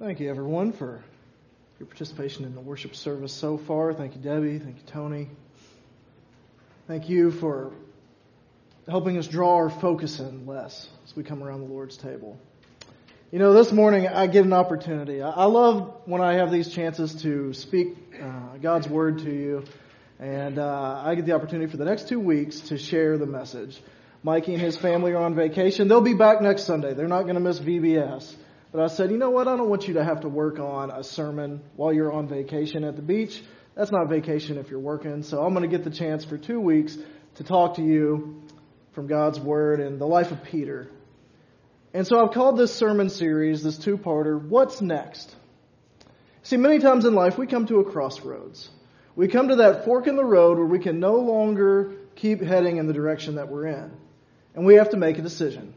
Thank 0.00 0.20
you, 0.20 0.30
everyone, 0.30 0.72
for 0.72 1.02
your 1.80 1.88
participation 1.88 2.44
in 2.44 2.54
the 2.54 2.60
worship 2.60 2.94
service 2.94 3.32
so 3.32 3.58
far. 3.58 3.92
Thank 3.92 4.14
you, 4.14 4.20
Debbie. 4.20 4.60
Thank 4.60 4.76
you, 4.76 4.82
Tony. 4.86 5.28
Thank 6.86 7.08
you 7.08 7.32
for 7.32 7.72
helping 8.88 9.18
us 9.18 9.26
draw 9.26 9.56
our 9.56 9.70
focus 9.70 10.20
in 10.20 10.46
less 10.46 10.88
as 11.04 11.16
we 11.16 11.24
come 11.24 11.42
around 11.42 11.62
the 11.62 11.66
Lord's 11.66 11.96
table. 11.96 12.38
You 13.32 13.40
know, 13.40 13.52
this 13.52 13.72
morning 13.72 14.06
I 14.06 14.28
get 14.28 14.44
an 14.44 14.52
opportunity. 14.52 15.20
I 15.20 15.46
love 15.46 15.92
when 16.04 16.20
I 16.20 16.34
have 16.34 16.52
these 16.52 16.68
chances 16.68 17.20
to 17.22 17.52
speak 17.52 17.96
uh, 18.22 18.58
God's 18.62 18.88
word 18.88 19.18
to 19.24 19.32
you, 19.32 19.64
and 20.20 20.60
uh, 20.60 21.02
I 21.04 21.16
get 21.16 21.26
the 21.26 21.32
opportunity 21.32 21.68
for 21.68 21.76
the 21.76 21.84
next 21.84 22.06
two 22.06 22.20
weeks 22.20 22.60
to 22.68 22.78
share 22.78 23.18
the 23.18 23.26
message. 23.26 23.82
Mikey 24.22 24.54
and 24.54 24.62
his 24.62 24.76
family 24.76 25.10
are 25.14 25.24
on 25.24 25.34
vacation. 25.34 25.88
They'll 25.88 26.00
be 26.00 26.14
back 26.14 26.40
next 26.40 26.66
Sunday. 26.66 26.94
They're 26.94 27.08
not 27.08 27.22
going 27.22 27.34
to 27.34 27.40
miss 27.40 27.58
VBS. 27.58 28.32
But 28.70 28.82
I 28.82 28.88
said, 28.88 29.10
you 29.10 29.16
know 29.16 29.30
what? 29.30 29.48
I 29.48 29.56
don't 29.56 29.70
want 29.70 29.88
you 29.88 29.94
to 29.94 30.04
have 30.04 30.20
to 30.20 30.28
work 30.28 30.58
on 30.58 30.90
a 30.90 31.02
sermon 31.02 31.62
while 31.76 31.92
you're 31.92 32.12
on 32.12 32.28
vacation 32.28 32.84
at 32.84 32.96
the 32.96 33.02
beach. 33.02 33.42
That's 33.74 33.90
not 33.90 34.08
vacation 34.08 34.58
if 34.58 34.70
you're 34.70 34.80
working. 34.80 35.22
So 35.22 35.42
I'm 35.42 35.54
going 35.54 35.68
to 35.68 35.74
get 35.74 35.84
the 35.84 35.96
chance 35.96 36.24
for 36.24 36.36
two 36.36 36.60
weeks 36.60 36.98
to 37.36 37.44
talk 37.44 37.76
to 37.76 37.82
you 37.82 38.42
from 38.92 39.06
God's 39.06 39.40
Word 39.40 39.80
and 39.80 40.00
the 40.00 40.06
life 40.06 40.32
of 40.32 40.42
Peter. 40.42 40.90
And 41.94 42.06
so 42.06 42.22
I've 42.22 42.34
called 42.34 42.58
this 42.58 42.74
sermon 42.74 43.08
series, 43.08 43.62
this 43.62 43.78
two-parter, 43.78 44.40
What's 44.40 44.82
Next? 44.82 45.34
See, 46.42 46.56
many 46.56 46.78
times 46.78 47.04
in 47.04 47.14
life 47.14 47.38
we 47.38 47.46
come 47.46 47.66
to 47.66 47.80
a 47.80 47.90
crossroads. 47.90 48.68
We 49.16 49.28
come 49.28 49.48
to 49.48 49.56
that 49.56 49.84
fork 49.84 50.06
in 50.06 50.16
the 50.16 50.24
road 50.24 50.58
where 50.58 50.66
we 50.66 50.78
can 50.78 51.00
no 51.00 51.16
longer 51.16 51.92
keep 52.16 52.42
heading 52.42 52.76
in 52.76 52.86
the 52.86 52.92
direction 52.92 53.36
that 53.36 53.48
we're 53.48 53.66
in. 53.66 53.90
And 54.54 54.66
we 54.66 54.74
have 54.74 54.90
to 54.90 54.96
make 54.96 55.18
a 55.18 55.22
decision. 55.22 55.74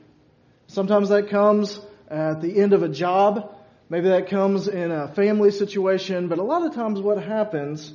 Sometimes 0.67 1.09
that 1.09 1.29
comes 1.29 1.79
at 2.11 2.41
the 2.41 2.59
end 2.59 2.73
of 2.73 2.83
a 2.83 2.89
job. 2.89 3.55
Maybe 3.89 4.09
that 4.09 4.29
comes 4.29 4.67
in 4.67 4.91
a 4.91 5.07
family 5.07 5.51
situation, 5.51 6.27
but 6.27 6.37
a 6.37 6.43
lot 6.43 6.65
of 6.65 6.75
times 6.75 6.99
what 6.99 7.21
happens 7.23 7.91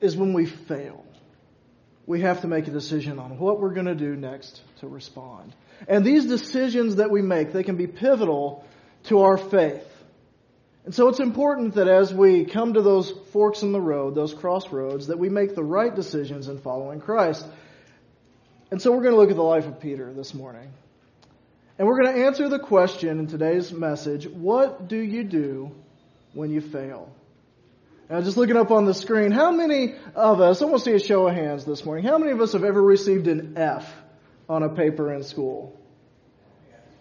is 0.00 0.16
when 0.16 0.32
we 0.32 0.46
fail. 0.46 1.04
We 2.06 2.20
have 2.20 2.42
to 2.42 2.46
make 2.46 2.68
a 2.68 2.70
decision 2.70 3.18
on 3.18 3.38
what 3.38 3.60
we're 3.60 3.74
going 3.74 3.86
to 3.86 3.94
do 3.94 4.14
next 4.14 4.60
to 4.80 4.88
respond. 4.88 5.54
And 5.88 6.04
these 6.04 6.26
decisions 6.26 6.96
that 6.96 7.10
we 7.10 7.20
make, 7.20 7.52
they 7.52 7.64
can 7.64 7.76
be 7.76 7.86
pivotal 7.86 8.64
to 9.04 9.20
our 9.20 9.36
faith. 9.36 9.86
And 10.84 10.94
so 10.94 11.08
it's 11.08 11.18
important 11.18 11.74
that 11.74 11.88
as 11.88 12.14
we 12.14 12.44
come 12.44 12.74
to 12.74 12.82
those 12.82 13.10
forks 13.32 13.62
in 13.62 13.72
the 13.72 13.80
road, 13.80 14.14
those 14.14 14.32
crossroads, 14.32 15.08
that 15.08 15.18
we 15.18 15.28
make 15.28 15.54
the 15.54 15.64
right 15.64 15.92
decisions 15.92 16.48
in 16.48 16.60
following 16.60 17.00
Christ. 17.00 17.44
And 18.70 18.80
so 18.80 18.92
we're 18.92 19.02
going 19.02 19.14
to 19.14 19.20
look 19.20 19.30
at 19.30 19.36
the 19.36 19.42
life 19.42 19.66
of 19.66 19.80
Peter 19.80 20.12
this 20.12 20.32
morning. 20.32 20.70
And 21.78 21.86
we're 21.86 22.00
going 22.00 22.14
to 22.14 22.24
answer 22.26 22.48
the 22.48 22.58
question 22.58 23.18
in 23.18 23.26
today's 23.26 23.72
message 23.72 24.26
what 24.26 24.88
do 24.88 24.96
you 24.96 25.24
do 25.24 25.72
when 26.32 26.50
you 26.50 26.60
fail? 26.60 27.10
Now, 28.08 28.20
just 28.20 28.36
looking 28.36 28.56
up 28.56 28.70
on 28.70 28.84
the 28.84 28.94
screen, 28.94 29.32
how 29.32 29.50
many 29.50 29.94
of 30.14 30.40
us, 30.40 30.62
I 30.62 30.66
want 30.66 30.78
to 30.78 30.84
see 30.84 30.94
a 30.94 31.00
show 31.00 31.26
of 31.26 31.34
hands 31.34 31.64
this 31.64 31.84
morning, 31.84 32.04
how 32.04 32.18
many 32.18 32.30
of 32.30 32.40
us 32.40 32.52
have 32.52 32.62
ever 32.62 32.80
received 32.80 33.26
an 33.26 33.54
F 33.56 33.92
on 34.48 34.62
a 34.62 34.68
paper 34.68 35.12
in 35.12 35.24
school? 35.24 35.78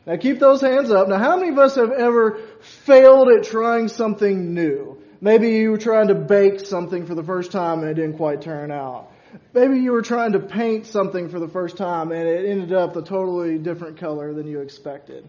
Now, 0.07 0.17
keep 0.17 0.39
those 0.39 0.61
hands 0.61 0.91
up. 0.91 1.07
Now, 1.07 1.19
how 1.19 1.37
many 1.37 1.49
of 1.49 1.57
us 1.59 1.75
have 1.75 1.91
ever 1.91 2.39
failed 2.59 3.29
at 3.29 3.43
trying 3.43 3.87
something 3.87 4.53
new? 4.53 5.01
Maybe 5.21 5.51
you 5.51 5.71
were 5.71 5.77
trying 5.77 6.09
to 6.09 6.15
bake 6.15 6.59
something 6.59 7.05
for 7.05 7.15
the 7.15 7.23
first 7.23 7.51
time 7.51 7.79
and 7.81 7.89
it 7.89 7.95
didn't 7.95 8.17
quite 8.17 8.41
turn 8.41 8.71
out. 8.71 9.11
Maybe 9.53 9.79
you 9.79 9.91
were 9.91 10.01
trying 10.01 10.33
to 10.33 10.39
paint 10.39 10.85
something 10.87 11.29
for 11.29 11.39
the 11.39 11.47
first 11.47 11.77
time 11.77 12.11
and 12.11 12.27
it 12.27 12.45
ended 12.45 12.73
up 12.73 12.95
a 12.95 13.01
totally 13.01 13.57
different 13.57 13.97
color 13.97 14.33
than 14.33 14.47
you 14.47 14.59
expected. 14.59 15.27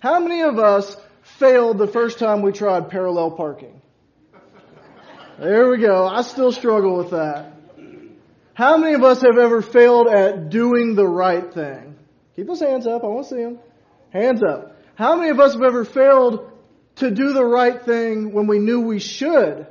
How 0.00 0.20
many 0.20 0.42
of 0.42 0.58
us 0.58 0.96
failed 1.22 1.78
the 1.78 1.86
first 1.86 2.18
time 2.18 2.42
we 2.42 2.52
tried 2.52 2.90
parallel 2.90 3.32
parking? 3.32 3.80
There 5.38 5.70
we 5.70 5.78
go. 5.78 6.06
I 6.06 6.22
still 6.22 6.52
struggle 6.52 6.96
with 6.96 7.10
that. 7.10 7.54
How 8.54 8.76
many 8.76 8.94
of 8.94 9.02
us 9.02 9.22
have 9.22 9.38
ever 9.38 9.62
failed 9.62 10.08
at 10.08 10.50
doing 10.50 10.94
the 10.94 11.06
right 11.06 11.52
thing? 11.52 11.96
Keep 12.36 12.46
those 12.46 12.60
hands 12.60 12.86
up. 12.86 13.04
I 13.04 13.06
want 13.06 13.28
to 13.28 13.34
see 13.34 13.42
them. 13.42 13.58
Hands 14.10 14.42
up. 14.42 14.76
How 14.96 15.16
many 15.16 15.30
of 15.30 15.40
us 15.40 15.54
have 15.54 15.62
ever 15.62 15.84
failed 15.84 16.50
to 16.96 17.10
do 17.10 17.32
the 17.32 17.44
right 17.44 17.82
thing 17.82 18.32
when 18.32 18.46
we 18.46 18.58
knew 18.58 18.82
we 18.82 18.98
should? 18.98 19.66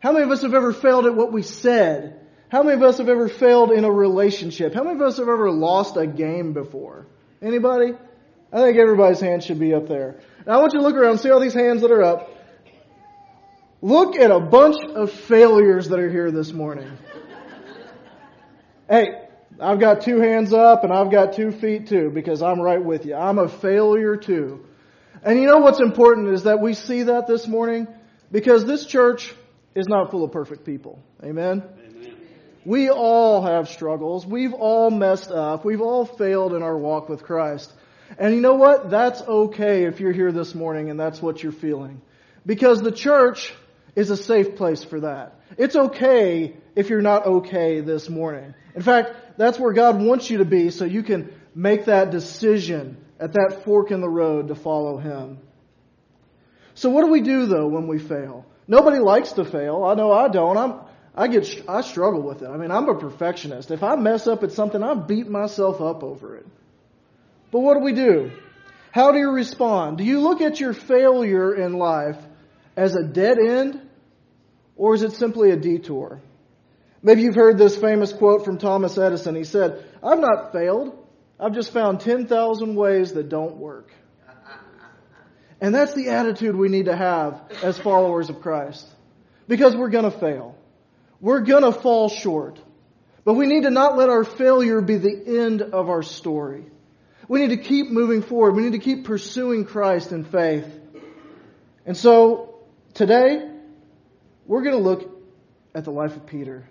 How 0.00 0.12
many 0.12 0.24
of 0.24 0.30
us 0.30 0.42
have 0.42 0.54
ever 0.54 0.72
failed 0.72 1.06
at 1.06 1.14
what 1.14 1.32
we 1.32 1.42
said? 1.42 2.23
How 2.54 2.62
many 2.62 2.76
of 2.76 2.84
us 2.84 2.98
have 2.98 3.08
ever 3.08 3.28
failed 3.28 3.72
in 3.72 3.82
a 3.82 3.90
relationship? 3.90 4.74
How 4.74 4.84
many 4.84 4.94
of 4.94 5.02
us 5.02 5.16
have 5.16 5.28
ever 5.28 5.50
lost 5.50 5.96
a 5.96 6.06
game 6.06 6.52
before? 6.52 7.04
Anybody? 7.42 7.94
I 8.52 8.60
think 8.60 8.78
everybody's 8.78 9.18
hand 9.18 9.42
should 9.42 9.58
be 9.58 9.74
up 9.74 9.88
there. 9.88 10.20
Now 10.46 10.58
I 10.58 10.60
want 10.60 10.72
you 10.72 10.78
to 10.78 10.86
look 10.86 10.94
around, 10.94 11.18
see 11.18 11.30
all 11.30 11.40
these 11.40 11.52
hands 11.52 11.82
that 11.82 11.90
are 11.90 12.04
up. 12.04 12.30
Look 13.82 14.14
at 14.14 14.30
a 14.30 14.38
bunch 14.38 14.76
of 14.94 15.10
failures 15.10 15.88
that 15.88 15.98
are 15.98 16.08
here 16.08 16.30
this 16.30 16.52
morning. 16.52 16.96
hey, 18.88 19.26
I've 19.58 19.80
got 19.80 20.02
two 20.02 20.20
hands 20.20 20.52
up 20.52 20.84
and 20.84 20.92
I've 20.92 21.10
got 21.10 21.32
two 21.32 21.50
feet 21.50 21.88
too 21.88 22.12
because 22.14 22.40
I'm 22.40 22.60
right 22.60 22.80
with 22.80 23.04
you. 23.04 23.16
I'm 23.16 23.40
a 23.40 23.48
failure 23.48 24.16
too. 24.16 24.64
And 25.24 25.40
you 25.40 25.46
know 25.46 25.58
what's 25.58 25.80
important 25.80 26.28
is 26.28 26.44
that 26.44 26.60
we 26.60 26.74
see 26.74 27.02
that 27.02 27.26
this 27.26 27.48
morning 27.48 27.88
because 28.30 28.64
this 28.64 28.86
church 28.86 29.34
is 29.74 29.88
not 29.88 30.12
full 30.12 30.22
of 30.22 30.30
perfect 30.30 30.64
people. 30.64 31.02
Amen? 31.20 31.64
We 32.64 32.90
all 32.90 33.42
have 33.42 33.68
struggles. 33.68 34.26
We've 34.26 34.54
all 34.54 34.90
messed 34.90 35.30
up. 35.30 35.64
We've 35.64 35.82
all 35.82 36.06
failed 36.06 36.54
in 36.54 36.62
our 36.62 36.76
walk 36.76 37.08
with 37.08 37.22
Christ. 37.22 37.72
And 38.18 38.34
you 38.34 38.40
know 38.40 38.54
what? 38.54 38.90
That's 38.90 39.20
okay 39.22 39.84
if 39.84 40.00
you're 40.00 40.12
here 40.12 40.32
this 40.32 40.54
morning 40.54 40.90
and 40.90 40.98
that's 40.98 41.20
what 41.20 41.42
you're 41.42 41.52
feeling. 41.52 42.00
Because 42.46 42.82
the 42.82 42.92
church 42.92 43.52
is 43.96 44.10
a 44.10 44.16
safe 44.16 44.56
place 44.56 44.82
for 44.82 45.00
that. 45.00 45.40
It's 45.58 45.76
okay 45.76 46.56
if 46.74 46.90
you're 46.90 47.02
not 47.02 47.26
okay 47.26 47.80
this 47.80 48.08
morning. 48.08 48.54
In 48.74 48.82
fact, 48.82 49.14
that's 49.36 49.58
where 49.58 49.72
God 49.72 50.00
wants 50.00 50.30
you 50.30 50.38
to 50.38 50.44
be 50.44 50.70
so 50.70 50.84
you 50.84 51.02
can 51.02 51.32
make 51.54 51.84
that 51.86 52.10
decision 52.10 52.96
at 53.20 53.34
that 53.34 53.62
fork 53.64 53.90
in 53.90 54.00
the 54.00 54.08
road 54.08 54.48
to 54.48 54.54
follow 54.54 54.98
Him. 54.98 55.38
So 56.74 56.90
what 56.90 57.04
do 57.04 57.10
we 57.10 57.20
do 57.20 57.46
though 57.46 57.68
when 57.68 57.86
we 57.86 57.98
fail? 57.98 58.46
Nobody 58.66 58.98
likes 58.98 59.32
to 59.32 59.44
fail. 59.44 59.84
I 59.84 59.94
know 59.94 60.10
I 60.10 60.28
don't. 60.28 60.56
I'm, 60.56 60.80
I 61.16 61.28
get, 61.28 61.46
I 61.68 61.82
struggle 61.82 62.22
with 62.22 62.42
it. 62.42 62.48
I 62.48 62.56
mean, 62.56 62.70
I'm 62.70 62.88
a 62.88 62.98
perfectionist. 62.98 63.70
If 63.70 63.82
I 63.82 63.94
mess 63.96 64.26
up 64.26 64.42
at 64.42 64.52
something, 64.52 64.82
I 64.82 64.94
beat 64.94 65.28
myself 65.28 65.80
up 65.80 66.02
over 66.02 66.36
it. 66.36 66.46
But 67.52 67.60
what 67.60 67.74
do 67.74 67.80
we 67.80 67.92
do? 67.92 68.32
How 68.90 69.12
do 69.12 69.18
you 69.18 69.30
respond? 69.30 69.98
Do 69.98 70.04
you 70.04 70.20
look 70.20 70.40
at 70.40 70.58
your 70.58 70.72
failure 70.72 71.54
in 71.54 71.74
life 71.74 72.18
as 72.76 72.96
a 72.96 73.04
dead 73.04 73.38
end 73.38 73.80
or 74.76 74.94
is 74.94 75.02
it 75.02 75.12
simply 75.12 75.50
a 75.50 75.56
detour? 75.56 76.20
Maybe 77.02 77.22
you've 77.22 77.34
heard 77.34 77.58
this 77.58 77.76
famous 77.76 78.12
quote 78.12 78.44
from 78.44 78.58
Thomas 78.58 78.98
Edison. 78.98 79.36
He 79.36 79.44
said, 79.44 79.84
I've 80.02 80.18
not 80.18 80.52
failed. 80.52 80.98
I've 81.38 81.52
just 81.52 81.72
found 81.72 82.00
10,000 82.00 82.74
ways 82.74 83.12
that 83.12 83.28
don't 83.28 83.56
work. 83.56 83.92
And 85.60 85.74
that's 85.74 85.94
the 85.94 86.08
attitude 86.08 86.56
we 86.56 86.68
need 86.68 86.86
to 86.86 86.96
have 86.96 87.40
as 87.62 87.78
followers 87.78 88.30
of 88.30 88.40
Christ. 88.40 88.86
Because 89.46 89.76
we're 89.76 89.90
gonna 89.90 90.10
fail. 90.10 90.56
We're 91.20 91.40
gonna 91.40 91.72
fall 91.72 92.08
short. 92.08 92.58
But 93.24 93.34
we 93.34 93.46
need 93.46 93.62
to 93.62 93.70
not 93.70 93.96
let 93.96 94.10
our 94.10 94.24
failure 94.24 94.80
be 94.80 94.96
the 94.98 95.40
end 95.40 95.62
of 95.62 95.88
our 95.88 96.02
story. 96.02 96.66
We 97.26 97.40
need 97.40 97.56
to 97.56 97.62
keep 97.62 97.90
moving 97.90 98.22
forward. 98.22 98.54
We 98.54 98.64
need 98.64 98.72
to 98.72 98.78
keep 98.78 99.04
pursuing 99.04 99.64
Christ 99.64 100.12
in 100.12 100.24
faith. 100.24 100.66
And 101.86 101.96
so, 101.96 102.60
today, 102.92 103.50
we're 104.46 104.62
gonna 104.62 104.76
look 104.76 105.10
at 105.74 105.84
the 105.84 105.90
life 105.90 106.16
of 106.16 106.26
Peter. 106.26 106.68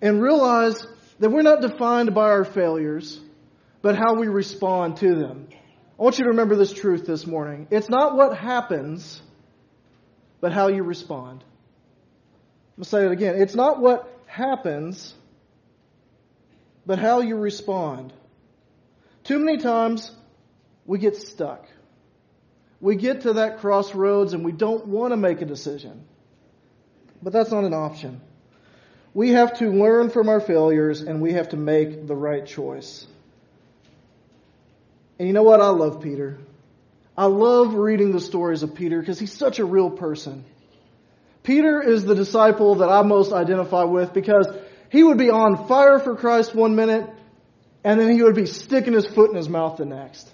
And 0.00 0.22
realize 0.22 0.86
that 1.18 1.30
we're 1.30 1.42
not 1.42 1.60
defined 1.60 2.14
by 2.14 2.30
our 2.30 2.44
failures, 2.44 3.20
but 3.82 3.96
how 3.96 4.14
we 4.14 4.28
respond 4.28 4.98
to 4.98 5.14
them. 5.14 5.48
I 5.98 6.02
want 6.02 6.18
you 6.18 6.24
to 6.24 6.30
remember 6.30 6.56
this 6.56 6.72
truth 6.72 7.04
this 7.04 7.26
morning. 7.26 7.66
It's 7.70 7.90
not 7.90 8.16
what 8.16 8.36
happens, 8.36 9.20
but 10.40 10.52
how 10.52 10.68
you 10.68 10.82
respond. 10.82 11.44
I'm 12.80 12.84
going 12.84 12.92
to 12.92 12.96
say 12.96 13.04
it 13.04 13.12
again. 13.12 13.42
It's 13.42 13.54
not 13.54 13.78
what 13.78 14.10
happens, 14.24 15.12
but 16.86 16.98
how 16.98 17.20
you 17.20 17.36
respond. 17.36 18.10
Too 19.22 19.38
many 19.38 19.58
times 19.58 20.10
we 20.86 20.98
get 20.98 21.14
stuck. 21.16 21.66
We 22.80 22.96
get 22.96 23.20
to 23.22 23.34
that 23.34 23.58
crossroads 23.58 24.32
and 24.32 24.46
we 24.46 24.52
don't 24.52 24.86
want 24.86 25.12
to 25.12 25.18
make 25.18 25.42
a 25.42 25.44
decision. 25.44 26.06
But 27.22 27.34
that's 27.34 27.50
not 27.50 27.64
an 27.64 27.74
option. 27.74 28.22
We 29.12 29.32
have 29.32 29.58
to 29.58 29.70
learn 29.70 30.08
from 30.08 30.30
our 30.30 30.40
failures 30.40 31.02
and 31.02 31.20
we 31.20 31.34
have 31.34 31.50
to 31.50 31.58
make 31.58 32.06
the 32.06 32.16
right 32.16 32.46
choice. 32.46 33.06
And 35.18 35.28
you 35.28 35.34
know 35.34 35.42
what? 35.42 35.60
I 35.60 35.68
love 35.68 36.00
Peter. 36.00 36.38
I 37.14 37.26
love 37.26 37.74
reading 37.74 38.12
the 38.12 38.20
stories 38.20 38.62
of 38.62 38.74
Peter 38.74 39.00
because 39.00 39.18
he's 39.18 39.34
such 39.34 39.58
a 39.58 39.66
real 39.66 39.90
person. 39.90 40.46
Peter 41.42 41.82
is 41.82 42.04
the 42.04 42.14
disciple 42.14 42.76
that 42.76 42.88
I 42.88 43.02
most 43.02 43.32
identify 43.32 43.84
with 43.84 44.12
because 44.12 44.46
he 44.90 45.02
would 45.02 45.18
be 45.18 45.30
on 45.30 45.66
fire 45.68 45.98
for 45.98 46.16
Christ 46.16 46.54
one 46.54 46.74
minute 46.74 47.08
and 47.84 47.98
then 47.98 48.12
he 48.12 48.22
would 48.22 48.34
be 48.34 48.46
sticking 48.46 48.92
his 48.92 49.06
foot 49.06 49.30
in 49.30 49.36
his 49.36 49.48
mouth 49.48 49.78
the 49.78 49.86
next. 49.86 50.30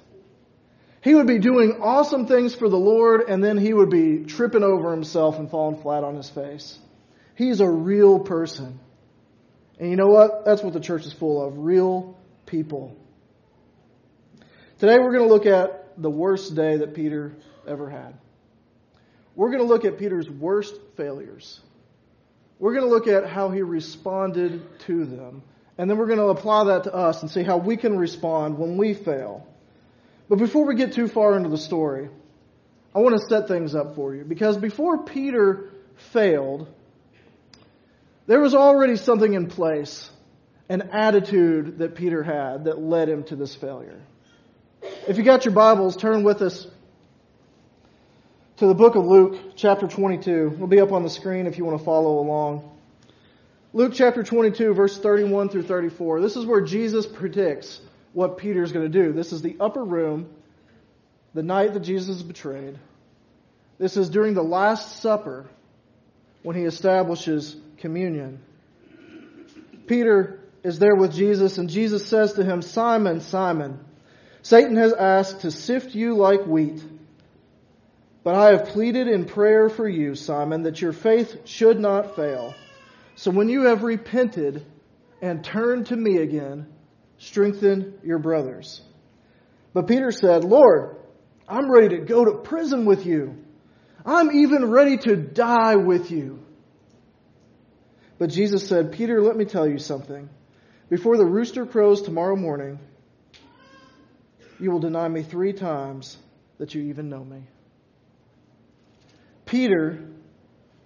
He 1.02 1.14
would 1.14 1.28
be 1.28 1.38
doing 1.38 1.78
awesome 1.80 2.26
things 2.26 2.54
for 2.54 2.68
the 2.68 2.78
Lord, 2.78 3.28
and 3.28 3.42
then 3.42 3.56
he 3.56 3.72
would 3.72 3.90
be 3.90 4.24
tripping 4.24 4.64
over 4.64 4.90
himself 4.90 5.38
and 5.38 5.48
falling 5.48 5.80
flat 5.80 6.02
on 6.02 6.16
his 6.16 6.28
face. 6.28 6.76
He's 7.36 7.60
a 7.60 7.70
real 7.70 8.18
person. 8.18 8.80
And 9.78 9.90
you 9.90 9.96
know 9.96 10.08
what? 10.08 10.44
That's 10.44 10.62
what 10.62 10.72
the 10.72 10.80
church 10.80 11.06
is 11.06 11.12
full 11.12 11.46
of 11.46 11.58
real 11.58 12.18
people. 12.46 12.96
Today 14.80 14.98
we're 14.98 15.12
going 15.12 15.28
to 15.28 15.32
look 15.32 15.46
at 15.46 15.94
the 15.96 16.10
worst 16.10 16.56
day 16.56 16.78
that 16.78 16.94
Peter 16.94 17.36
ever 17.68 17.88
had. 17.88 18.18
We're 19.36 19.50
going 19.50 19.60
to 19.60 19.68
look 19.68 19.84
at 19.84 19.98
Peter's 19.98 20.28
worst 20.28 20.74
failures. 20.96 21.60
We're 22.58 22.72
going 22.72 22.86
to 22.86 22.90
look 22.90 23.06
at 23.06 23.28
how 23.28 23.50
he 23.50 23.60
responded 23.60 24.80
to 24.80 25.04
them. 25.04 25.42
And 25.76 25.90
then 25.90 25.98
we're 25.98 26.06
going 26.06 26.18
to 26.18 26.28
apply 26.28 26.64
that 26.64 26.84
to 26.84 26.94
us 26.94 27.20
and 27.20 27.30
see 27.30 27.42
how 27.42 27.58
we 27.58 27.76
can 27.76 27.98
respond 27.98 28.58
when 28.58 28.78
we 28.78 28.94
fail. 28.94 29.46
But 30.30 30.38
before 30.38 30.64
we 30.64 30.74
get 30.74 30.94
too 30.94 31.06
far 31.06 31.36
into 31.36 31.50
the 31.50 31.58
story, 31.58 32.08
I 32.94 33.00
want 33.00 33.14
to 33.20 33.26
set 33.28 33.46
things 33.46 33.74
up 33.74 33.94
for 33.94 34.14
you. 34.14 34.24
Because 34.24 34.56
before 34.56 35.04
Peter 35.04 35.70
failed, 36.12 36.66
there 38.26 38.40
was 38.40 38.54
already 38.54 38.96
something 38.96 39.34
in 39.34 39.48
place, 39.48 40.10
an 40.70 40.88
attitude 40.92 41.80
that 41.80 41.94
Peter 41.94 42.22
had 42.22 42.64
that 42.64 42.80
led 42.80 43.10
him 43.10 43.24
to 43.24 43.36
this 43.36 43.54
failure. 43.54 44.00
If 45.06 45.18
you 45.18 45.24
got 45.24 45.44
your 45.44 45.52
Bibles, 45.52 45.94
turn 45.94 46.22
with 46.22 46.40
us 46.40 46.66
to 48.56 48.66
the 48.66 48.74
book 48.74 48.94
of 48.94 49.04
Luke, 49.04 49.38
chapter 49.54 49.86
22. 49.86 50.52
It'll 50.54 50.66
be 50.66 50.80
up 50.80 50.92
on 50.92 51.02
the 51.02 51.10
screen 51.10 51.46
if 51.46 51.58
you 51.58 51.64
want 51.66 51.78
to 51.78 51.84
follow 51.84 52.20
along. 52.20 52.72
Luke 53.74 53.92
chapter 53.94 54.22
22, 54.22 54.72
verse 54.72 54.98
31 54.98 55.50
through 55.50 55.64
34. 55.64 56.22
This 56.22 56.36
is 56.36 56.46
where 56.46 56.62
Jesus 56.62 57.06
predicts 57.06 57.80
what 58.14 58.38
Peter's 58.38 58.72
going 58.72 58.90
to 58.90 59.04
do. 59.04 59.12
This 59.12 59.32
is 59.32 59.42
the 59.42 59.56
upper 59.60 59.84
room, 59.84 60.30
the 61.34 61.42
night 61.42 61.74
that 61.74 61.80
Jesus 61.80 62.16
is 62.16 62.22
betrayed. 62.22 62.78
This 63.78 63.98
is 63.98 64.08
during 64.08 64.32
the 64.32 64.42
Last 64.42 65.02
Supper 65.02 65.46
when 66.42 66.56
he 66.56 66.62
establishes 66.62 67.54
communion. 67.76 68.40
Peter 69.86 70.40
is 70.62 70.78
there 70.78 70.96
with 70.96 71.12
Jesus, 71.12 71.58
and 71.58 71.68
Jesus 71.68 72.06
says 72.06 72.32
to 72.34 72.44
him, 72.44 72.62
Simon, 72.62 73.20
Simon, 73.20 73.84
Satan 74.40 74.76
has 74.76 74.94
asked 74.94 75.42
to 75.42 75.50
sift 75.50 75.94
you 75.94 76.14
like 76.14 76.46
wheat. 76.46 76.82
But 78.26 78.34
I 78.34 78.56
have 78.56 78.70
pleaded 78.70 79.06
in 79.06 79.24
prayer 79.24 79.68
for 79.68 79.88
you, 79.88 80.16
Simon, 80.16 80.64
that 80.64 80.82
your 80.82 80.92
faith 80.92 81.46
should 81.46 81.78
not 81.78 82.16
fail. 82.16 82.56
So 83.14 83.30
when 83.30 83.48
you 83.48 83.66
have 83.66 83.84
repented 83.84 84.66
and 85.22 85.44
turned 85.44 85.86
to 85.86 85.96
me 85.96 86.16
again, 86.16 86.66
strengthen 87.18 88.00
your 88.02 88.18
brothers. 88.18 88.82
But 89.72 89.86
Peter 89.86 90.10
said, 90.10 90.42
Lord, 90.42 90.96
I'm 91.48 91.70
ready 91.70 91.90
to 91.90 92.04
go 92.04 92.24
to 92.24 92.38
prison 92.38 92.84
with 92.84 93.06
you. 93.06 93.44
I'm 94.04 94.32
even 94.32 94.72
ready 94.72 94.96
to 94.96 95.14
die 95.14 95.76
with 95.76 96.10
you. 96.10 96.44
But 98.18 98.30
Jesus 98.30 98.66
said, 98.66 98.90
Peter, 98.90 99.22
let 99.22 99.36
me 99.36 99.44
tell 99.44 99.68
you 99.68 99.78
something. 99.78 100.28
Before 100.88 101.16
the 101.16 101.24
rooster 101.24 101.64
crows 101.64 102.02
tomorrow 102.02 102.34
morning, 102.34 102.80
you 104.58 104.72
will 104.72 104.80
deny 104.80 105.06
me 105.06 105.22
three 105.22 105.52
times 105.52 106.16
that 106.58 106.74
you 106.74 106.82
even 106.86 107.08
know 107.08 107.22
me. 107.22 107.44
Peter 109.46 110.04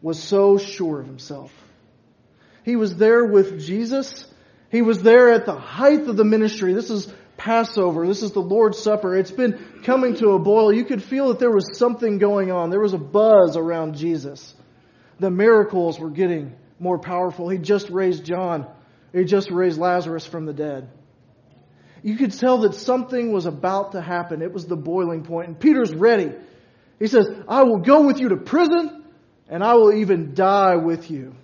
was 0.02 0.22
so 0.22 0.58
sure 0.58 1.00
of 1.00 1.06
himself. 1.06 1.52
He 2.64 2.76
was 2.76 2.96
there 2.96 3.24
with 3.24 3.60
Jesus. 3.60 4.26
He 4.70 4.82
was 4.82 5.02
there 5.02 5.32
at 5.32 5.46
the 5.46 5.58
height 5.58 6.06
of 6.06 6.16
the 6.16 6.24
ministry. 6.24 6.74
This 6.74 6.90
is 6.90 7.12
Passover. 7.36 8.06
This 8.06 8.22
is 8.22 8.32
the 8.32 8.40
Lord's 8.40 8.78
Supper. 8.78 9.16
It's 9.16 9.30
been 9.30 9.82
coming 9.82 10.14
to 10.16 10.32
a 10.32 10.38
boil. 10.38 10.72
You 10.72 10.84
could 10.84 11.02
feel 11.02 11.28
that 11.28 11.38
there 11.38 11.50
was 11.50 11.78
something 11.78 12.18
going 12.18 12.50
on. 12.52 12.70
There 12.70 12.80
was 12.80 12.92
a 12.92 12.98
buzz 12.98 13.56
around 13.56 13.96
Jesus. 13.96 14.54
The 15.18 15.30
miracles 15.30 15.98
were 15.98 16.10
getting 16.10 16.54
more 16.78 16.98
powerful. 16.98 17.48
He 17.48 17.58
just 17.58 17.88
raised 17.88 18.24
John. 18.24 18.66
He 19.12 19.24
just 19.24 19.50
raised 19.50 19.78
Lazarus 19.78 20.26
from 20.26 20.44
the 20.44 20.52
dead. 20.52 20.88
You 22.02 22.16
could 22.16 22.32
tell 22.32 22.58
that 22.58 22.74
something 22.74 23.32
was 23.32 23.46
about 23.46 23.92
to 23.92 24.00
happen. 24.00 24.42
It 24.42 24.52
was 24.52 24.66
the 24.66 24.76
boiling 24.76 25.24
point. 25.24 25.48
And 25.48 25.58
Peter's 25.58 25.94
ready. 25.94 26.32
He 27.00 27.08
says, 27.08 27.26
I 27.48 27.64
will 27.64 27.78
go 27.78 28.06
with 28.06 28.20
you 28.20 28.28
to 28.28 28.36
prison 28.36 29.04
and 29.48 29.64
I 29.64 29.74
will 29.74 29.92
even 29.92 30.34
die 30.34 30.76
with 30.76 31.10
you. 31.10 31.34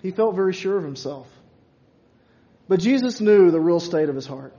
He 0.00 0.12
felt 0.12 0.36
very 0.36 0.54
sure 0.54 0.78
of 0.78 0.84
himself. 0.84 1.28
But 2.68 2.80
Jesus 2.80 3.20
knew 3.20 3.50
the 3.50 3.60
real 3.60 3.80
state 3.80 4.08
of 4.08 4.14
his 4.14 4.26
heart. 4.26 4.56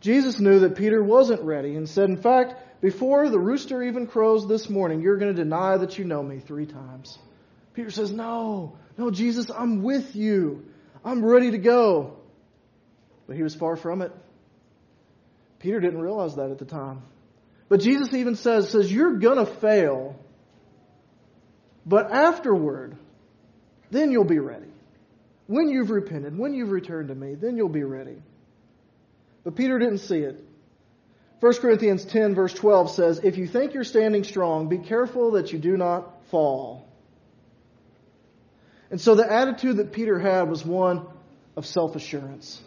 Jesus 0.00 0.40
knew 0.40 0.60
that 0.60 0.76
Peter 0.76 1.02
wasn't 1.02 1.42
ready 1.42 1.76
and 1.76 1.88
said, 1.88 2.08
In 2.08 2.16
fact, 2.16 2.80
before 2.80 3.28
the 3.28 3.38
rooster 3.38 3.82
even 3.82 4.06
crows 4.06 4.48
this 4.48 4.68
morning, 4.68 5.00
you're 5.00 5.16
going 5.16 5.34
to 5.34 5.42
deny 5.42 5.76
that 5.76 5.98
you 5.98 6.04
know 6.04 6.22
me 6.22 6.40
three 6.40 6.66
times. 6.66 7.18
Peter 7.74 7.90
says, 7.90 8.10
No, 8.10 8.76
no, 8.96 9.10
Jesus, 9.10 9.50
I'm 9.50 9.82
with 9.82 10.16
you. 10.16 10.64
I'm 11.04 11.24
ready 11.24 11.52
to 11.52 11.58
go. 11.58 12.16
But 13.26 13.36
he 13.36 13.42
was 13.42 13.54
far 13.54 13.76
from 13.76 14.02
it. 14.02 14.12
Peter 15.58 15.80
didn't 15.80 16.00
realize 16.00 16.36
that 16.36 16.50
at 16.50 16.58
the 16.58 16.64
time. 16.64 17.02
But 17.68 17.80
Jesus 17.80 18.12
even 18.14 18.36
says, 18.36 18.70
says 18.70 18.92
You're 18.92 19.14
going 19.14 19.38
to 19.38 19.46
fail, 19.46 20.16
but 21.84 22.12
afterward, 22.12 22.96
then 23.90 24.10
you'll 24.10 24.24
be 24.24 24.38
ready. 24.38 24.66
When 25.46 25.68
you've 25.68 25.90
repented, 25.90 26.36
when 26.36 26.54
you've 26.54 26.70
returned 26.70 27.08
to 27.08 27.14
me, 27.14 27.34
then 27.34 27.56
you'll 27.56 27.68
be 27.68 27.84
ready. 27.84 28.20
But 29.44 29.54
Peter 29.54 29.78
didn't 29.78 29.98
see 29.98 30.18
it. 30.18 30.42
1 31.40 31.54
Corinthians 31.54 32.04
10, 32.04 32.34
verse 32.34 32.54
12 32.54 32.90
says, 32.90 33.20
If 33.22 33.36
you 33.36 33.46
think 33.46 33.74
you're 33.74 33.84
standing 33.84 34.24
strong, 34.24 34.68
be 34.68 34.78
careful 34.78 35.32
that 35.32 35.52
you 35.52 35.58
do 35.58 35.76
not 35.76 36.24
fall. 36.30 36.88
And 38.90 39.00
so 39.00 39.14
the 39.14 39.30
attitude 39.30 39.76
that 39.76 39.92
Peter 39.92 40.18
had 40.18 40.48
was 40.48 40.64
one 40.64 41.06
of 41.56 41.66
self 41.66 41.94
assurance. 41.94 42.60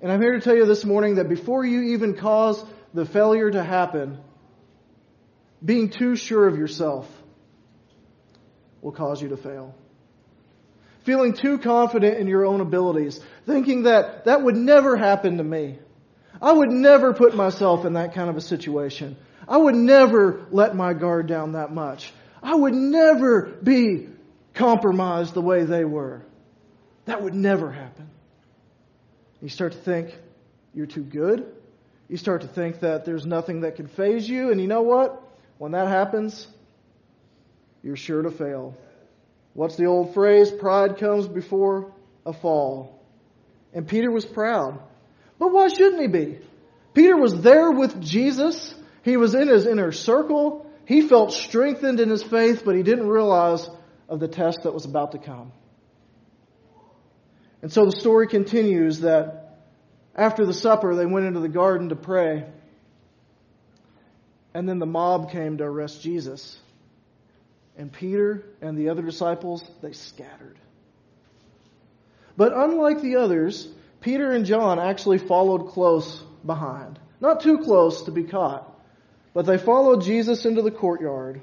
And 0.00 0.10
I'm 0.10 0.20
here 0.20 0.32
to 0.32 0.40
tell 0.40 0.56
you 0.56 0.66
this 0.66 0.84
morning 0.84 1.16
that 1.16 1.28
before 1.28 1.64
you 1.64 1.94
even 1.94 2.14
cause 2.14 2.62
the 2.94 3.06
failure 3.06 3.50
to 3.50 3.62
happen, 3.62 4.18
being 5.64 5.90
too 5.90 6.16
sure 6.16 6.46
of 6.46 6.58
yourself 6.58 7.08
will 8.80 8.92
cause 8.92 9.22
you 9.22 9.28
to 9.28 9.36
fail. 9.36 9.74
Feeling 11.04 11.32
too 11.32 11.58
confident 11.58 12.18
in 12.18 12.26
your 12.28 12.44
own 12.44 12.60
abilities, 12.60 13.20
thinking 13.46 13.84
that 13.84 14.26
that 14.26 14.42
would 14.42 14.56
never 14.56 14.96
happen 14.96 15.38
to 15.38 15.44
me. 15.44 15.78
I 16.40 16.52
would 16.52 16.70
never 16.70 17.12
put 17.12 17.34
myself 17.34 17.84
in 17.84 17.94
that 17.94 18.14
kind 18.14 18.28
of 18.28 18.36
a 18.36 18.40
situation. 18.40 19.16
I 19.48 19.56
would 19.56 19.74
never 19.74 20.46
let 20.50 20.74
my 20.74 20.92
guard 20.92 21.26
down 21.26 21.52
that 21.52 21.72
much. 21.72 22.12
I 22.42 22.54
would 22.54 22.74
never 22.74 23.42
be 23.62 24.08
compromised 24.54 25.34
the 25.34 25.40
way 25.40 25.64
they 25.64 25.84
were. 25.84 26.22
That 27.04 27.22
would 27.22 27.34
never 27.34 27.70
happen. 27.70 28.10
You 29.40 29.48
start 29.48 29.72
to 29.72 29.78
think 29.78 30.16
you're 30.74 30.86
too 30.86 31.02
good. 31.02 31.52
You 32.12 32.18
start 32.18 32.42
to 32.42 32.46
think 32.46 32.80
that 32.80 33.06
there's 33.06 33.24
nothing 33.24 33.62
that 33.62 33.76
can 33.76 33.86
phase 33.86 34.28
you. 34.28 34.50
And 34.50 34.60
you 34.60 34.66
know 34.66 34.82
what? 34.82 35.22
When 35.56 35.72
that 35.72 35.88
happens, 35.88 36.46
you're 37.82 37.96
sure 37.96 38.20
to 38.20 38.30
fail. 38.30 38.76
What's 39.54 39.76
the 39.76 39.86
old 39.86 40.12
phrase? 40.12 40.50
Pride 40.50 40.98
comes 40.98 41.26
before 41.26 41.90
a 42.26 42.34
fall. 42.34 43.02
And 43.72 43.88
Peter 43.88 44.10
was 44.10 44.26
proud. 44.26 44.78
But 45.38 45.52
why 45.52 45.68
shouldn't 45.68 46.02
he 46.02 46.06
be? 46.06 46.40
Peter 46.92 47.16
was 47.16 47.40
there 47.40 47.70
with 47.70 47.98
Jesus. 48.02 48.74
He 49.04 49.16
was 49.16 49.34
in 49.34 49.48
his 49.48 49.66
inner 49.66 49.90
circle. 49.90 50.70
He 50.84 51.08
felt 51.08 51.32
strengthened 51.32 51.98
in 51.98 52.10
his 52.10 52.22
faith, 52.22 52.60
but 52.62 52.76
he 52.76 52.82
didn't 52.82 53.08
realize 53.08 53.66
of 54.10 54.20
the 54.20 54.28
test 54.28 54.64
that 54.64 54.74
was 54.74 54.84
about 54.84 55.12
to 55.12 55.18
come. 55.18 55.50
And 57.62 57.72
so 57.72 57.86
the 57.86 57.98
story 57.98 58.26
continues 58.28 59.00
that 59.00 59.41
after 60.14 60.44
the 60.44 60.54
supper, 60.54 60.94
they 60.94 61.06
went 61.06 61.26
into 61.26 61.40
the 61.40 61.48
garden 61.48 61.88
to 61.88 61.96
pray. 61.96 62.44
And 64.54 64.68
then 64.68 64.78
the 64.78 64.86
mob 64.86 65.30
came 65.30 65.58
to 65.58 65.64
arrest 65.64 66.02
Jesus. 66.02 66.58
And 67.76 67.90
Peter 67.90 68.44
and 68.60 68.76
the 68.76 68.90
other 68.90 69.02
disciples, 69.02 69.64
they 69.80 69.92
scattered. 69.92 70.58
But 72.36 72.52
unlike 72.52 73.00
the 73.00 73.16
others, 73.16 73.66
Peter 74.00 74.32
and 74.32 74.44
John 74.44 74.78
actually 74.78 75.18
followed 75.18 75.68
close 75.68 76.22
behind. 76.44 76.98
Not 77.20 77.40
too 77.40 77.58
close 77.58 78.02
to 78.02 78.10
be 78.10 78.24
caught, 78.24 78.68
but 79.32 79.46
they 79.46 79.56
followed 79.56 80.02
Jesus 80.02 80.44
into 80.44 80.60
the 80.60 80.70
courtyard. 80.70 81.40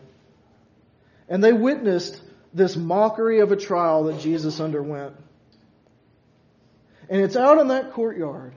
And 1.28 1.44
they 1.44 1.54
witnessed 1.54 2.22
this 2.54 2.76
mockery 2.76 3.40
of 3.40 3.52
a 3.52 3.56
trial 3.56 4.06
that 4.06 4.20
Jesus 4.20 4.60
underwent. 4.60 5.16
And 7.10 7.22
it's 7.22 7.36
out 7.36 7.60
in 7.60 7.70
that 7.70 7.94
courtyard 7.94 8.54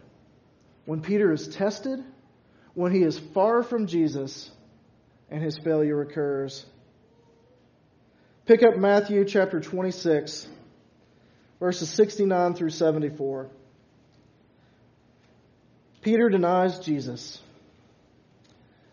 when 0.84 1.00
Peter 1.00 1.32
is 1.32 1.48
tested, 1.48 2.02
when 2.74 2.92
he 2.92 3.02
is 3.02 3.18
far 3.18 3.62
from 3.62 3.86
Jesus, 3.86 4.50
and 5.30 5.42
his 5.42 5.58
failure 5.58 6.00
occurs. 6.02 6.64
Pick 8.46 8.62
up 8.62 8.76
Matthew 8.76 9.24
chapter 9.24 9.60
26, 9.60 10.46
verses 11.60 11.88
69 11.90 12.54
through 12.54 12.70
74. 12.70 13.48
Peter 16.02 16.28
denies 16.28 16.80
Jesus. 16.80 17.40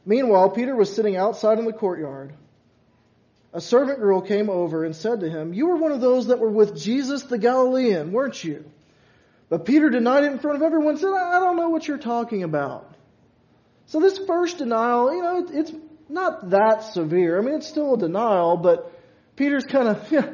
Meanwhile, 0.05 0.51
Peter 0.51 0.75
was 0.75 0.95
sitting 0.95 1.17
outside 1.17 1.59
in 1.59 1.65
the 1.65 1.73
courtyard. 1.73 2.33
A 3.51 3.59
servant 3.59 3.99
girl 3.99 4.21
came 4.21 4.49
over 4.49 4.85
and 4.85 4.95
said 4.95 5.21
to 5.21 5.29
him, 5.29 5.53
You 5.53 5.67
were 5.67 5.77
one 5.77 5.91
of 5.91 6.01
those 6.01 6.27
that 6.27 6.39
were 6.39 6.51
with 6.51 6.79
Jesus 6.79 7.23
the 7.23 7.39
Galilean, 7.39 8.11
weren't 8.11 8.43
you? 8.43 8.63
But 9.49 9.65
Peter 9.65 9.89
denied 9.89 10.23
it 10.23 10.31
in 10.31 10.39
front 10.39 10.57
of 10.57 10.63
everyone 10.63 10.97
said, 10.97 11.09
I 11.09 11.39
don't 11.39 11.57
know 11.57 11.69
what 11.69 11.87
you're 11.87 11.97
talking 11.97 12.43
about. 12.43 12.95
So 13.87 13.99
this 13.99 14.19
first 14.19 14.59
denial, 14.59 15.13
you 15.13 15.23
know, 15.23 15.47
it's 15.51 15.71
not 16.07 16.51
that 16.51 16.83
severe. 16.83 17.39
I 17.39 17.41
mean, 17.41 17.55
it's 17.55 17.67
still 17.67 17.95
a 17.95 17.97
denial, 17.97 18.57
but 18.57 18.91
Peter's 19.35 19.65
kind 19.65 19.87
of, 19.87 20.05
yeah, 20.11 20.33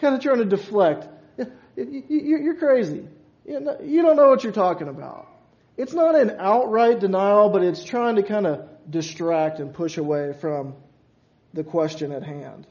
kind 0.00 0.14
of 0.14 0.20
trying 0.20 0.38
to 0.38 0.44
deflect. 0.44 1.08
You're 1.76 2.54
crazy. 2.54 3.06
You 3.44 4.02
don't 4.02 4.16
know 4.16 4.28
what 4.28 4.44
you're 4.44 4.52
talking 4.52 4.88
about. 4.88 5.28
It's 5.76 5.92
not 5.92 6.14
an 6.14 6.36
outright 6.38 7.00
denial, 7.00 7.50
but 7.50 7.62
it's 7.62 7.84
trying 7.84 8.16
to 8.16 8.22
kind 8.22 8.46
of 8.46 8.68
distract 8.88 9.58
and 9.58 9.74
push 9.74 9.98
away 9.98 10.32
from 10.40 10.74
the 11.52 11.64
question 11.64 12.12
at 12.12 12.22
hand. 12.22 12.66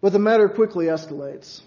But 0.00 0.12
the 0.12 0.18
matter 0.18 0.48
quickly 0.48 0.86
escalates. 0.86 1.60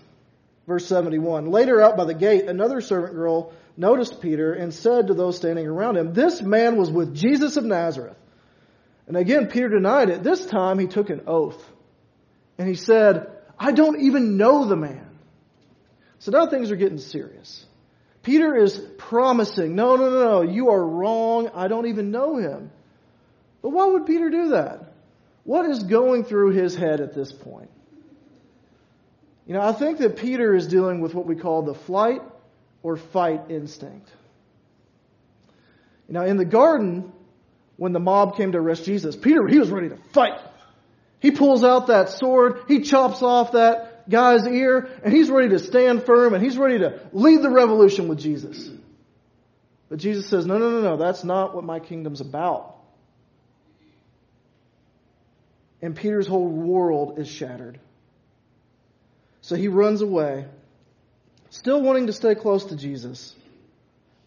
Verse 0.67 0.85
71. 0.87 1.49
Later 1.49 1.81
out 1.81 1.97
by 1.97 2.05
the 2.05 2.13
gate, 2.13 2.45
another 2.45 2.81
servant 2.81 3.15
girl 3.15 3.53
noticed 3.75 4.21
Peter 4.21 4.53
and 4.53 4.73
said 4.73 5.07
to 5.07 5.13
those 5.13 5.35
standing 5.35 5.67
around 5.67 5.97
him, 5.97 6.13
This 6.13 6.41
man 6.41 6.77
was 6.77 6.89
with 6.89 7.15
Jesus 7.15 7.57
of 7.57 7.65
Nazareth. 7.65 8.17
And 9.07 9.17
again, 9.17 9.47
Peter 9.47 9.67
denied 9.67 10.09
it. 10.09 10.23
This 10.23 10.45
time 10.45 10.79
he 10.79 10.87
took 10.87 11.09
an 11.09 11.23
oath. 11.27 11.61
And 12.57 12.67
he 12.67 12.75
said, 12.75 13.29
I 13.59 13.71
don't 13.71 14.01
even 14.01 14.37
know 14.37 14.65
the 14.65 14.75
man. 14.75 15.09
So 16.19 16.31
now 16.31 16.47
things 16.47 16.71
are 16.71 16.77
getting 16.77 16.99
serious. 16.99 17.65
Peter 18.21 18.55
is 18.55 18.79
promising, 18.97 19.75
no, 19.75 19.97
no, 19.97 20.09
no, 20.09 20.23
no, 20.23 20.41
you 20.43 20.69
are 20.69 20.85
wrong. 20.85 21.49
I 21.53 21.67
don't 21.67 21.87
even 21.87 22.11
know 22.11 22.37
him. 22.37 22.71
But 23.61 23.71
why 23.71 23.87
would 23.87 24.05
Peter 24.05 24.29
do 24.29 24.49
that? 24.49 24.93
What 25.43 25.65
is 25.65 25.83
going 25.83 26.23
through 26.23 26.51
his 26.51 26.73
head 26.75 27.01
at 27.01 27.13
this 27.13 27.33
point? 27.33 27.69
You 29.45 29.53
know, 29.53 29.61
I 29.61 29.73
think 29.73 29.99
that 29.99 30.17
Peter 30.17 30.55
is 30.55 30.67
dealing 30.67 31.01
with 31.01 31.13
what 31.13 31.25
we 31.25 31.35
call 31.35 31.63
the 31.63 31.73
flight 31.73 32.21
or 32.81 32.97
fight 32.97 33.49
instinct. 33.49 34.09
You 36.07 36.13
know, 36.13 36.23
in 36.23 36.37
the 36.37 36.45
garden, 36.45 37.11
when 37.77 37.91
the 37.91 37.99
mob 37.99 38.37
came 38.37 38.51
to 38.53 38.57
arrest 38.57 38.85
Jesus, 38.85 39.15
Peter, 39.15 39.47
he 39.47 39.59
was 39.59 39.69
ready 39.69 39.89
to 39.89 39.97
fight. 40.13 40.39
He 41.19 41.31
pulls 41.31 41.63
out 41.63 41.87
that 41.87 42.09
sword, 42.09 42.63
he 42.67 42.81
chops 42.81 43.21
off 43.21 43.53
that 43.53 44.09
guy's 44.09 44.45
ear, 44.45 44.89
and 45.03 45.13
he's 45.13 45.29
ready 45.29 45.49
to 45.49 45.59
stand 45.59 46.05
firm 46.05 46.33
and 46.33 46.43
he's 46.43 46.57
ready 46.57 46.79
to 46.79 46.99
lead 47.13 47.41
the 47.41 47.49
revolution 47.49 48.07
with 48.09 48.19
Jesus. 48.19 48.69
But 49.89 49.99
Jesus 49.99 50.27
says, 50.27 50.45
no, 50.45 50.57
no, 50.57 50.69
no, 50.69 50.81
no, 50.81 50.97
that's 50.97 51.23
not 51.23 51.55
what 51.55 51.63
my 51.63 51.79
kingdom's 51.79 52.19
about. 52.19 52.75
And 55.81 55.95
Peter's 55.95 56.27
whole 56.27 56.47
world 56.47 57.19
is 57.19 57.27
shattered. 57.27 57.79
So 59.43 59.55
he 59.55 59.67
runs 59.67 60.01
away, 60.01 60.45
still 61.49 61.81
wanting 61.81 62.07
to 62.07 62.13
stay 62.13 62.33
close 62.33 62.63
to 62.65 62.77
Jesus. 62.77 63.35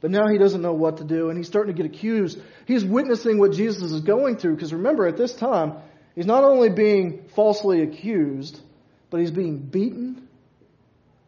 But 0.03 0.11
now 0.11 0.29
he 0.29 0.37
doesn't 0.37 0.61
know 0.61 0.75
what 0.75 0.99
to 0.99 1.05
do, 1.05 1.31
and 1.31 1.39
he's 1.39 1.47
starting 1.47 1.75
to 1.75 1.83
get 1.83 1.91
accused. 1.91 2.39
He's 2.67 2.85
witnessing 2.85 3.39
what 3.39 3.53
Jesus 3.53 3.91
is 3.91 4.03
going 4.03 4.37
through, 4.37 4.57
because 4.57 4.75
remember, 4.75 5.07
at 5.07 5.17
this 5.17 5.35
time, 5.35 5.79
he's 6.15 6.27
not 6.27 6.45
only 6.45 6.69
being 6.69 7.29
falsely 7.35 7.81
accused, 7.81 8.61
but 9.09 9.21
he's 9.21 9.31
being 9.31 9.57
beaten, 9.57 10.29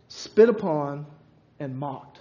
spit 0.09 0.51
upon, 0.51 1.07
and 1.59 1.79
mocked. 1.79 2.21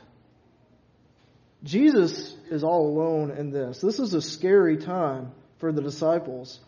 Jesus 1.66 2.34
is 2.50 2.64
all 2.64 2.88
alone 2.88 3.32
in 3.32 3.52
this. 3.52 3.82
This 3.82 4.00
is 4.00 4.14
a 4.14 4.22
scary 4.22 4.78
time 4.78 5.34
for 5.60 5.74
the 5.74 5.82
disciples. 5.82 6.62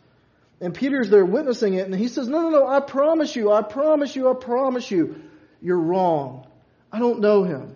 And 0.61 0.73
Peter's 0.73 1.09
there 1.09 1.25
witnessing 1.25 1.75
it, 1.75 1.85
and 1.85 1.95
he 1.95 2.07
says, 2.07 2.27
No, 2.27 2.41
no, 2.41 2.49
no, 2.49 2.67
I 2.67 2.81
promise 2.81 3.35
you, 3.35 3.51
I 3.51 3.61
promise 3.61 4.15
you, 4.15 4.29
I 4.29 4.33
promise 4.33 4.91
you, 4.91 5.21
you're 5.61 5.79
wrong. 5.79 6.47
I 6.91 6.99
don't 6.99 7.19
know 7.19 7.43
him. 7.43 7.75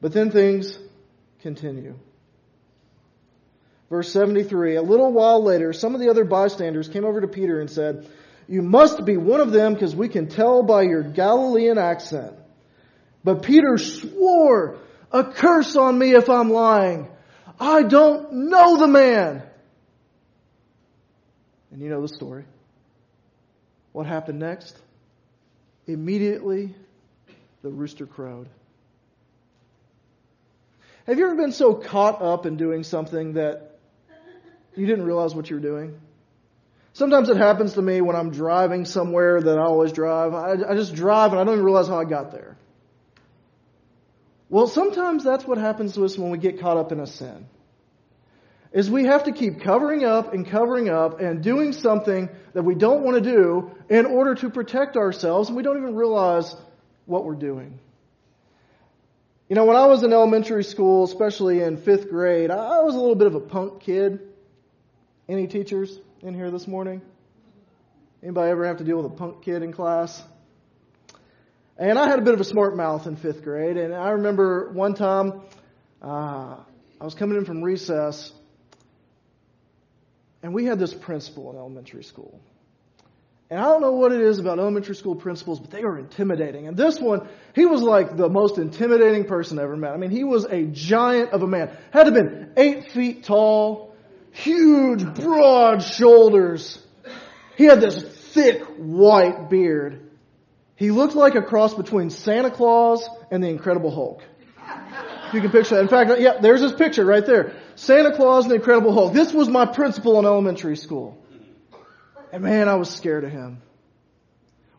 But 0.00 0.12
then 0.12 0.30
things 0.30 0.78
continue. 1.40 1.94
Verse 3.88 4.12
73 4.12 4.76
A 4.76 4.82
little 4.82 5.12
while 5.12 5.42
later, 5.42 5.72
some 5.72 5.94
of 5.94 6.00
the 6.00 6.08
other 6.08 6.24
bystanders 6.24 6.88
came 6.88 7.04
over 7.04 7.20
to 7.20 7.28
Peter 7.28 7.60
and 7.60 7.70
said, 7.70 8.08
You 8.48 8.62
must 8.62 9.04
be 9.04 9.16
one 9.16 9.40
of 9.40 9.52
them 9.52 9.74
because 9.74 9.94
we 9.94 10.08
can 10.08 10.28
tell 10.28 10.62
by 10.62 10.82
your 10.82 11.02
Galilean 11.02 11.78
accent. 11.78 12.34
But 13.22 13.42
Peter 13.42 13.76
swore, 13.76 14.78
A 15.10 15.24
curse 15.24 15.76
on 15.76 15.98
me 15.98 16.14
if 16.14 16.28
I'm 16.30 16.50
lying. 16.50 17.08
I 17.62 17.84
don't 17.84 18.50
know 18.50 18.76
the 18.76 18.88
man. 18.88 19.40
And 21.70 21.80
you 21.80 21.88
know 21.88 22.02
the 22.02 22.08
story. 22.08 22.44
What 23.92 24.04
happened 24.04 24.40
next? 24.40 24.76
Immediately, 25.86 26.74
the 27.62 27.70
rooster 27.70 28.04
crowed. 28.04 28.48
Have 31.06 31.18
you 31.18 31.26
ever 31.26 31.36
been 31.36 31.52
so 31.52 31.74
caught 31.74 32.20
up 32.20 32.46
in 32.46 32.56
doing 32.56 32.82
something 32.82 33.34
that 33.34 33.78
you 34.74 34.84
didn't 34.84 35.04
realize 35.04 35.32
what 35.32 35.48
you 35.48 35.54
were 35.54 35.62
doing? 35.62 36.00
Sometimes 36.94 37.28
it 37.28 37.36
happens 37.36 37.74
to 37.74 37.82
me 37.82 38.00
when 38.00 38.16
I'm 38.16 38.30
driving 38.30 38.86
somewhere 38.86 39.40
that 39.40 39.58
I 39.58 39.62
always 39.62 39.92
drive. 39.92 40.34
I, 40.34 40.72
I 40.72 40.74
just 40.74 40.96
drive 40.96 41.30
and 41.30 41.40
I 41.40 41.44
don't 41.44 41.54
even 41.54 41.64
realize 41.64 41.86
how 41.86 42.00
I 42.00 42.04
got 42.04 42.32
there. 42.32 42.51
Well, 44.52 44.66
sometimes 44.66 45.24
that's 45.24 45.46
what 45.46 45.56
happens 45.56 45.94
to 45.94 46.04
us 46.04 46.18
when 46.18 46.28
we 46.28 46.36
get 46.36 46.60
caught 46.60 46.76
up 46.76 46.92
in 46.92 47.00
a 47.00 47.06
sin. 47.06 47.46
Is 48.70 48.90
we 48.90 49.06
have 49.06 49.24
to 49.24 49.32
keep 49.32 49.62
covering 49.62 50.04
up 50.04 50.34
and 50.34 50.46
covering 50.46 50.90
up 50.90 51.20
and 51.20 51.42
doing 51.42 51.72
something 51.72 52.28
that 52.52 52.62
we 52.62 52.74
don't 52.74 53.02
want 53.02 53.16
to 53.16 53.22
do 53.22 53.70
in 53.88 54.04
order 54.04 54.34
to 54.34 54.50
protect 54.50 54.98
ourselves 54.98 55.48
and 55.48 55.56
we 55.56 55.62
don't 55.62 55.78
even 55.78 55.94
realize 55.94 56.54
what 57.06 57.24
we're 57.24 57.34
doing. 57.34 57.78
You 59.48 59.56
know, 59.56 59.64
when 59.64 59.76
I 59.76 59.86
was 59.86 60.02
in 60.02 60.12
elementary 60.12 60.64
school, 60.64 61.04
especially 61.04 61.62
in 61.62 61.78
fifth 61.78 62.10
grade, 62.10 62.50
I 62.50 62.82
was 62.82 62.94
a 62.94 62.98
little 62.98 63.14
bit 63.14 63.28
of 63.28 63.34
a 63.34 63.40
punk 63.40 63.80
kid. 63.80 64.20
Any 65.30 65.46
teachers 65.46 65.98
in 66.20 66.34
here 66.34 66.50
this 66.50 66.68
morning? 66.68 67.00
Anybody 68.22 68.50
ever 68.50 68.66
have 68.66 68.76
to 68.76 68.84
deal 68.84 68.98
with 68.98 69.06
a 69.06 69.16
punk 69.16 69.44
kid 69.44 69.62
in 69.62 69.72
class? 69.72 70.22
And 71.78 71.98
I 71.98 72.08
had 72.08 72.18
a 72.18 72.22
bit 72.22 72.34
of 72.34 72.40
a 72.40 72.44
smart 72.44 72.76
mouth 72.76 73.06
in 73.06 73.16
fifth 73.16 73.42
grade. 73.42 73.76
And 73.76 73.94
I 73.94 74.10
remember 74.10 74.70
one 74.72 74.94
time 74.94 75.42
uh, 76.02 76.56
I 77.00 77.04
was 77.04 77.14
coming 77.14 77.38
in 77.38 77.44
from 77.44 77.62
recess, 77.62 78.32
and 80.42 80.52
we 80.52 80.64
had 80.64 80.78
this 80.78 80.92
principal 80.92 81.50
in 81.50 81.56
elementary 81.56 82.04
school. 82.04 82.40
And 83.50 83.60
I 83.60 83.64
don't 83.64 83.82
know 83.82 83.92
what 83.92 84.12
it 84.12 84.20
is 84.22 84.38
about 84.38 84.58
elementary 84.58 84.94
school 84.94 85.14
principals, 85.14 85.60
but 85.60 85.70
they 85.70 85.82
are 85.82 85.98
intimidating. 85.98 86.68
And 86.68 86.76
this 86.76 86.98
one, 86.98 87.28
he 87.54 87.66
was 87.66 87.82
like 87.82 88.16
the 88.16 88.28
most 88.28 88.56
intimidating 88.56 89.24
person 89.24 89.58
I 89.58 89.64
ever 89.64 89.76
met. 89.76 89.92
I 89.92 89.98
mean, 89.98 90.10
he 90.10 90.24
was 90.24 90.44
a 90.44 90.64
giant 90.64 91.30
of 91.32 91.42
a 91.42 91.46
man. 91.46 91.76
Had 91.92 92.04
to 92.04 92.12
have 92.12 92.14
been 92.14 92.52
eight 92.56 92.92
feet 92.92 93.24
tall, 93.24 93.94
huge, 94.30 95.04
broad 95.14 95.82
shoulders. 95.82 96.78
He 97.56 97.64
had 97.64 97.80
this 97.80 98.02
thick 98.32 98.62
white 98.78 99.50
beard. 99.50 100.11
He 100.82 100.90
looked 100.90 101.14
like 101.14 101.36
a 101.36 101.42
cross 101.42 101.74
between 101.74 102.10
Santa 102.10 102.50
Claus 102.50 103.08
and 103.30 103.40
the 103.40 103.46
Incredible 103.46 103.92
Hulk. 103.92 104.20
You 105.32 105.40
can 105.40 105.52
picture 105.52 105.76
that. 105.76 105.82
In 105.82 105.86
fact, 105.86 106.20
yeah, 106.20 106.40
there's 106.40 106.60
his 106.60 106.72
picture 106.72 107.04
right 107.04 107.24
there. 107.24 107.54
Santa 107.76 108.16
Claus 108.16 108.46
and 108.46 108.50
the 108.50 108.56
Incredible 108.56 108.92
Hulk. 108.92 109.12
This 109.12 109.32
was 109.32 109.48
my 109.48 109.64
principal 109.64 110.18
in 110.18 110.24
elementary 110.24 110.74
school. 110.74 111.24
And 112.32 112.42
man, 112.42 112.68
I 112.68 112.74
was 112.74 112.90
scared 112.90 113.22
of 113.22 113.30
him. 113.30 113.62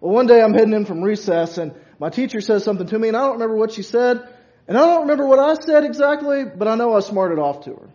Well, 0.02 0.14
one 0.14 0.28
day 0.28 0.42
I'm 0.42 0.54
heading 0.54 0.74
in 0.74 0.84
from 0.84 1.04
recess 1.04 1.58
and 1.58 1.74
my 2.00 2.10
teacher 2.10 2.42
says 2.42 2.66
something 2.66 2.88
to 2.88 3.00
me 3.00 3.08
and 3.08 3.16
I 3.16 3.22
don't 3.22 3.36
remember 3.36 3.56
what 3.56 3.72
she 3.72 3.82
said. 3.82 4.28
And 4.68 4.78
I 4.78 4.82
don't 4.82 5.04
remember 5.04 5.26
what 5.26 5.40
I 5.40 5.54
said 5.54 5.86
exactly, 5.86 6.44
but 6.44 6.68
I 6.68 6.76
know 6.76 6.98
I 6.98 7.00
smarted 7.00 7.40
off 7.40 7.64
to 7.64 7.76
her. 7.76 7.90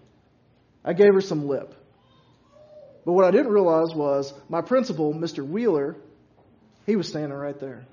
I 0.83 0.95
gave 0.95 1.13
her 1.13 1.21
some 1.21 1.47
lip. 1.47 1.75
But 3.05 3.13
what 3.13 3.27
I 3.27 3.33
didn't 3.33 3.53
realize 3.53 3.95
was 3.95 4.33
my 4.49 4.63
principal, 4.63 5.13
Mr. 5.13 5.47
Wheeler, 5.47 5.95
he 6.87 6.97
was 6.97 7.07
standing 7.07 7.37
right 7.37 7.61
there. 7.61 7.87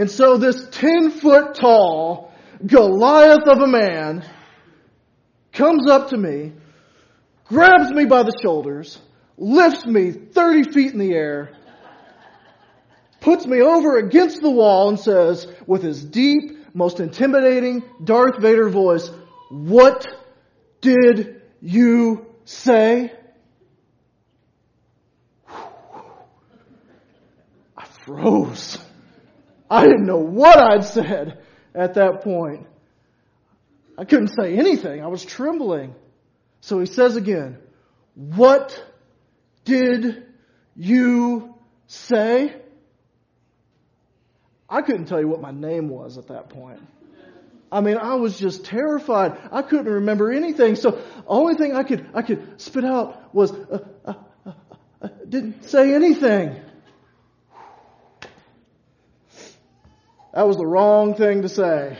And 0.00 0.10
so 0.10 0.38
this 0.38 0.66
10 0.70 1.10
foot 1.10 1.56
tall 1.56 2.32
Goliath 2.64 3.46
of 3.46 3.58
a 3.58 3.66
man 3.66 4.24
comes 5.52 5.90
up 5.90 6.08
to 6.08 6.16
me, 6.16 6.54
grabs 7.44 7.92
me 7.92 8.06
by 8.06 8.22
the 8.22 8.32
shoulders, 8.42 8.98
lifts 9.36 9.84
me 9.84 10.10
30 10.10 10.72
feet 10.72 10.92
in 10.94 10.98
the 10.98 11.12
air, 11.12 11.54
puts 13.20 13.44
me 13.44 13.60
over 13.60 13.98
against 13.98 14.40
the 14.40 14.48
wall 14.48 14.88
and 14.88 14.98
says 14.98 15.46
with 15.66 15.82
his 15.82 16.02
deep, 16.02 16.74
most 16.74 16.98
intimidating 16.98 17.82
Darth 18.02 18.40
Vader 18.40 18.70
voice, 18.70 19.10
what 19.50 20.06
did 20.80 21.42
you 21.60 22.24
say? 22.46 23.12
I 27.76 27.84
froze. 28.06 28.78
I 29.70 29.84
didn't 29.84 30.06
know 30.06 30.18
what 30.18 30.58
I'd 30.58 30.84
said 30.84 31.38
at 31.74 31.94
that 31.94 32.22
point. 32.22 32.66
I 33.96 34.04
couldn't 34.04 34.32
say 34.40 34.56
anything. 34.56 35.02
I 35.02 35.06
was 35.06 35.24
trembling. 35.24 35.94
So 36.60 36.80
he 36.80 36.86
says 36.86 37.16
again, 37.16 37.58
What 38.14 38.82
did 39.64 40.24
you 40.74 41.54
say? 41.86 42.56
I 44.68 44.82
couldn't 44.82 45.06
tell 45.06 45.20
you 45.20 45.28
what 45.28 45.40
my 45.40 45.50
name 45.50 45.88
was 45.88 46.18
at 46.18 46.28
that 46.28 46.48
point. 46.48 46.80
I 47.72 47.80
mean, 47.80 47.98
I 47.98 48.14
was 48.14 48.38
just 48.38 48.64
terrified. 48.64 49.38
I 49.52 49.62
couldn't 49.62 49.92
remember 49.92 50.32
anything. 50.32 50.74
So, 50.74 50.92
the 50.92 51.24
only 51.26 51.54
thing 51.54 51.74
I 51.74 51.84
could 51.84 52.08
I 52.14 52.22
could 52.22 52.60
spit 52.60 52.84
out 52.84 53.32
was 53.32 53.52
uh, 53.52 53.86
uh, 54.04 54.14
uh, 54.44 54.52
uh 55.02 55.08
didn't 55.28 55.64
say 55.68 55.94
anything. 55.94 56.56
That 60.32 60.46
was 60.46 60.56
the 60.56 60.66
wrong 60.66 61.14
thing 61.14 61.42
to 61.42 61.48
say. 61.48 61.98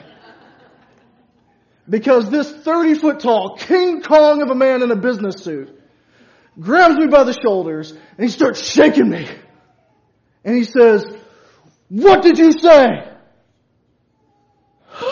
Because 1.88 2.30
this 2.30 2.50
30 2.50 2.94
foot 2.94 3.20
tall 3.20 3.56
King 3.58 4.02
Kong 4.02 4.42
of 4.42 4.50
a 4.50 4.54
man 4.54 4.82
in 4.82 4.90
a 4.90 4.96
business 4.96 5.42
suit 5.42 5.76
grabs 6.58 6.96
me 6.96 7.08
by 7.08 7.24
the 7.24 7.32
shoulders 7.32 7.90
and 7.90 8.00
he 8.18 8.28
starts 8.28 8.62
shaking 8.62 9.08
me. 9.08 9.28
And 10.44 10.56
he 10.56 10.64
says, 10.64 11.04
what 11.88 12.22
did 12.22 12.38
you 12.38 12.52
say? 12.52 12.86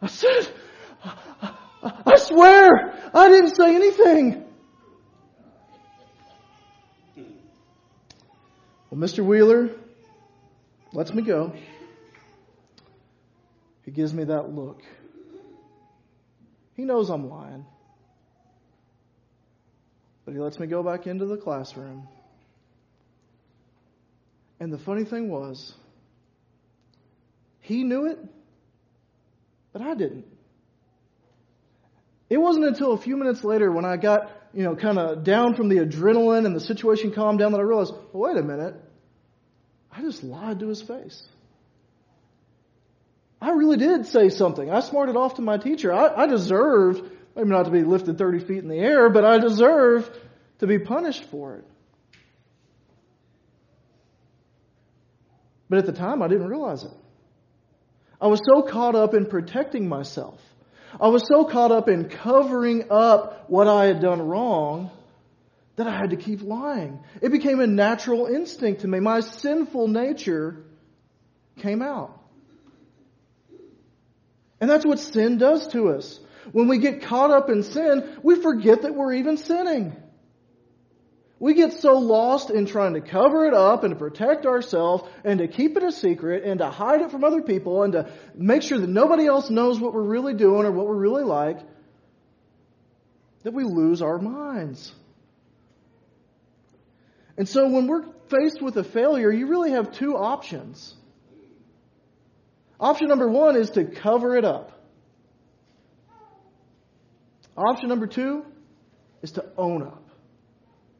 I 0.00 0.06
said, 0.06 0.48
I 1.82 2.16
swear, 2.16 3.10
I 3.12 3.28
didn't 3.28 3.54
say 3.54 3.74
anything. 3.74 4.44
Well, 8.90 9.00
Mr. 9.00 9.24
Wheeler 9.24 9.70
lets 10.96 11.12
me 11.12 11.22
go. 11.22 11.52
He 13.82 13.90
gives 13.90 14.14
me 14.14 14.24
that 14.24 14.54
look. 14.54 14.80
He 16.72 16.84
knows 16.84 17.10
I'm 17.10 17.28
lying. 17.28 17.66
But 20.24 20.32
he 20.32 20.40
lets 20.40 20.58
me 20.58 20.66
go 20.66 20.82
back 20.82 21.06
into 21.06 21.26
the 21.26 21.36
classroom. 21.36 22.08
And 24.58 24.72
the 24.72 24.78
funny 24.78 25.04
thing 25.04 25.28
was, 25.28 25.74
he 27.60 27.84
knew 27.84 28.06
it, 28.06 28.18
but 29.74 29.82
I 29.82 29.94
didn't. 29.94 30.24
It 32.30 32.38
wasn't 32.38 32.64
until 32.64 32.92
a 32.92 32.98
few 32.98 33.18
minutes 33.18 33.44
later 33.44 33.70
when 33.70 33.84
I 33.84 33.98
got, 33.98 34.30
you 34.54 34.62
know, 34.62 34.74
kind 34.74 34.98
of 34.98 35.24
down 35.24 35.56
from 35.56 35.68
the 35.68 35.76
adrenaline 35.76 36.46
and 36.46 36.56
the 36.56 36.60
situation 36.60 37.12
calmed 37.12 37.38
down 37.38 37.52
that 37.52 37.58
I 37.58 37.64
realized, 37.64 37.92
well, 38.14 38.32
wait 38.32 38.38
a 38.38 38.42
minute. 38.42 38.76
I 39.96 40.02
just 40.02 40.22
lied 40.22 40.60
to 40.60 40.68
his 40.68 40.82
face. 40.82 41.26
I 43.40 43.50
really 43.50 43.76
did 43.76 44.06
say 44.06 44.28
something. 44.28 44.70
I 44.70 44.80
smarted 44.80 45.16
off 45.16 45.34
to 45.34 45.42
my 45.42 45.56
teacher. 45.56 45.92
I, 45.92 46.24
I 46.24 46.26
deserved, 46.26 47.02
maybe 47.34 47.48
not 47.48 47.64
to 47.64 47.70
be 47.70 47.82
lifted 47.82 48.18
30 48.18 48.40
feet 48.40 48.58
in 48.58 48.68
the 48.68 48.78
air, 48.78 49.08
but 49.08 49.24
I 49.24 49.38
deserved 49.38 50.10
to 50.58 50.66
be 50.66 50.78
punished 50.78 51.24
for 51.24 51.56
it. 51.56 51.64
But 55.68 55.78
at 55.78 55.86
the 55.86 55.92
time, 55.92 56.22
I 56.22 56.28
didn't 56.28 56.48
realize 56.48 56.84
it. 56.84 56.92
I 58.20 58.28
was 58.28 58.40
so 58.44 58.62
caught 58.62 58.94
up 58.94 59.14
in 59.14 59.26
protecting 59.26 59.88
myself. 59.88 60.40
I 61.00 61.08
was 61.08 61.24
so 61.26 61.44
caught 61.44 61.72
up 61.72 61.88
in 61.88 62.08
covering 62.08 62.90
up 62.90 63.50
what 63.50 63.66
I 63.66 63.86
had 63.86 64.00
done 64.00 64.22
wrong 64.22 64.90
that 65.76 65.86
I 65.86 65.96
had 65.96 66.10
to 66.10 66.16
keep 66.16 66.42
lying. 66.42 67.00
It 67.20 67.30
became 67.30 67.60
a 67.60 67.66
natural 67.66 68.26
instinct 68.26 68.80
to 68.80 68.88
me. 68.88 68.98
My 69.00 69.20
sinful 69.20 69.88
nature 69.88 70.64
came 71.58 71.82
out. 71.82 72.18
And 74.60 74.70
that's 74.70 74.86
what 74.86 74.98
sin 74.98 75.36
does 75.38 75.68
to 75.68 75.90
us. 75.90 76.18
When 76.52 76.68
we 76.68 76.78
get 76.78 77.02
caught 77.02 77.30
up 77.30 77.50
in 77.50 77.62
sin, 77.62 78.18
we 78.22 78.40
forget 78.40 78.82
that 78.82 78.94
we're 78.94 79.14
even 79.14 79.36
sinning. 79.36 79.94
We 81.38 81.52
get 81.52 81.74
so 81.74 81.98
lost 81.98 82.48
in 82.48 82.64
trying 82.64 82.94
to 82.94 83.02
cover 83.02 83.44
it 83.44 83.52
up 83.52 83.84
and 83.84 83.92
to 83.92 83.98
protect 83.98 84.46
ourselves 84.46 85.04
and 85.22 85.40
to 85.40 85.48
keep 85.48 85.76
it 85.76 85.82
a 85.82 85.92
secret 85.92 86.44
and 86.44 86.60
to 86.60 86.70
hide 86.70 87.02
it 87.02 87.10
from 87.10 87.24
other 87.24 87.42
people 87.42 87.82
and 87.82 87.92
to 87.92 88.10
make 88.34 88.62
sure 88.62 88.78
that 88.78 88.88
nobody 88.88 89.26
else 89.26 89.50
knows 89.50 89.78
what 89.78 89.92
we're 89.92 90.00
really 90.00 90.32
doing 90.32 90.64
or 90.64 90.72
what 90.72 90.86
we're 90.86 90.94
really 90.94 91.24
like 91.24 91.58
that 93.42 93.52
we 93.52 93.64
lose 93.64 94.00
our 94.00 94.18
minds. 94.18 94.92
And 97.38 97.48
so 97.48 97.68
when 97.68 97.86
we're 97.86 98.04
faced 98.28 98.62
with 98.62 98.76
a 98.76 98.84
failure, 98.84 99.30
you 99.30 99.46
really 99.46 99.72
have 99.72 99.92
two 99.92 100.16
options. 100.16 100.94
Option 102.80 103.08
number 103.08 103.28
one 103.28 103.56
is 103.56 103.70
to 103.70 103.84
cover 103.84 104.36
it 104.36 104.44
up. 104.44 104.72
Option 107.56 107.88
number 107.88 108.06
two 108.06 108.44
is 109.22 109.32
to 109.32 109.44
own 109.56 109.82
up. 109.82 110.02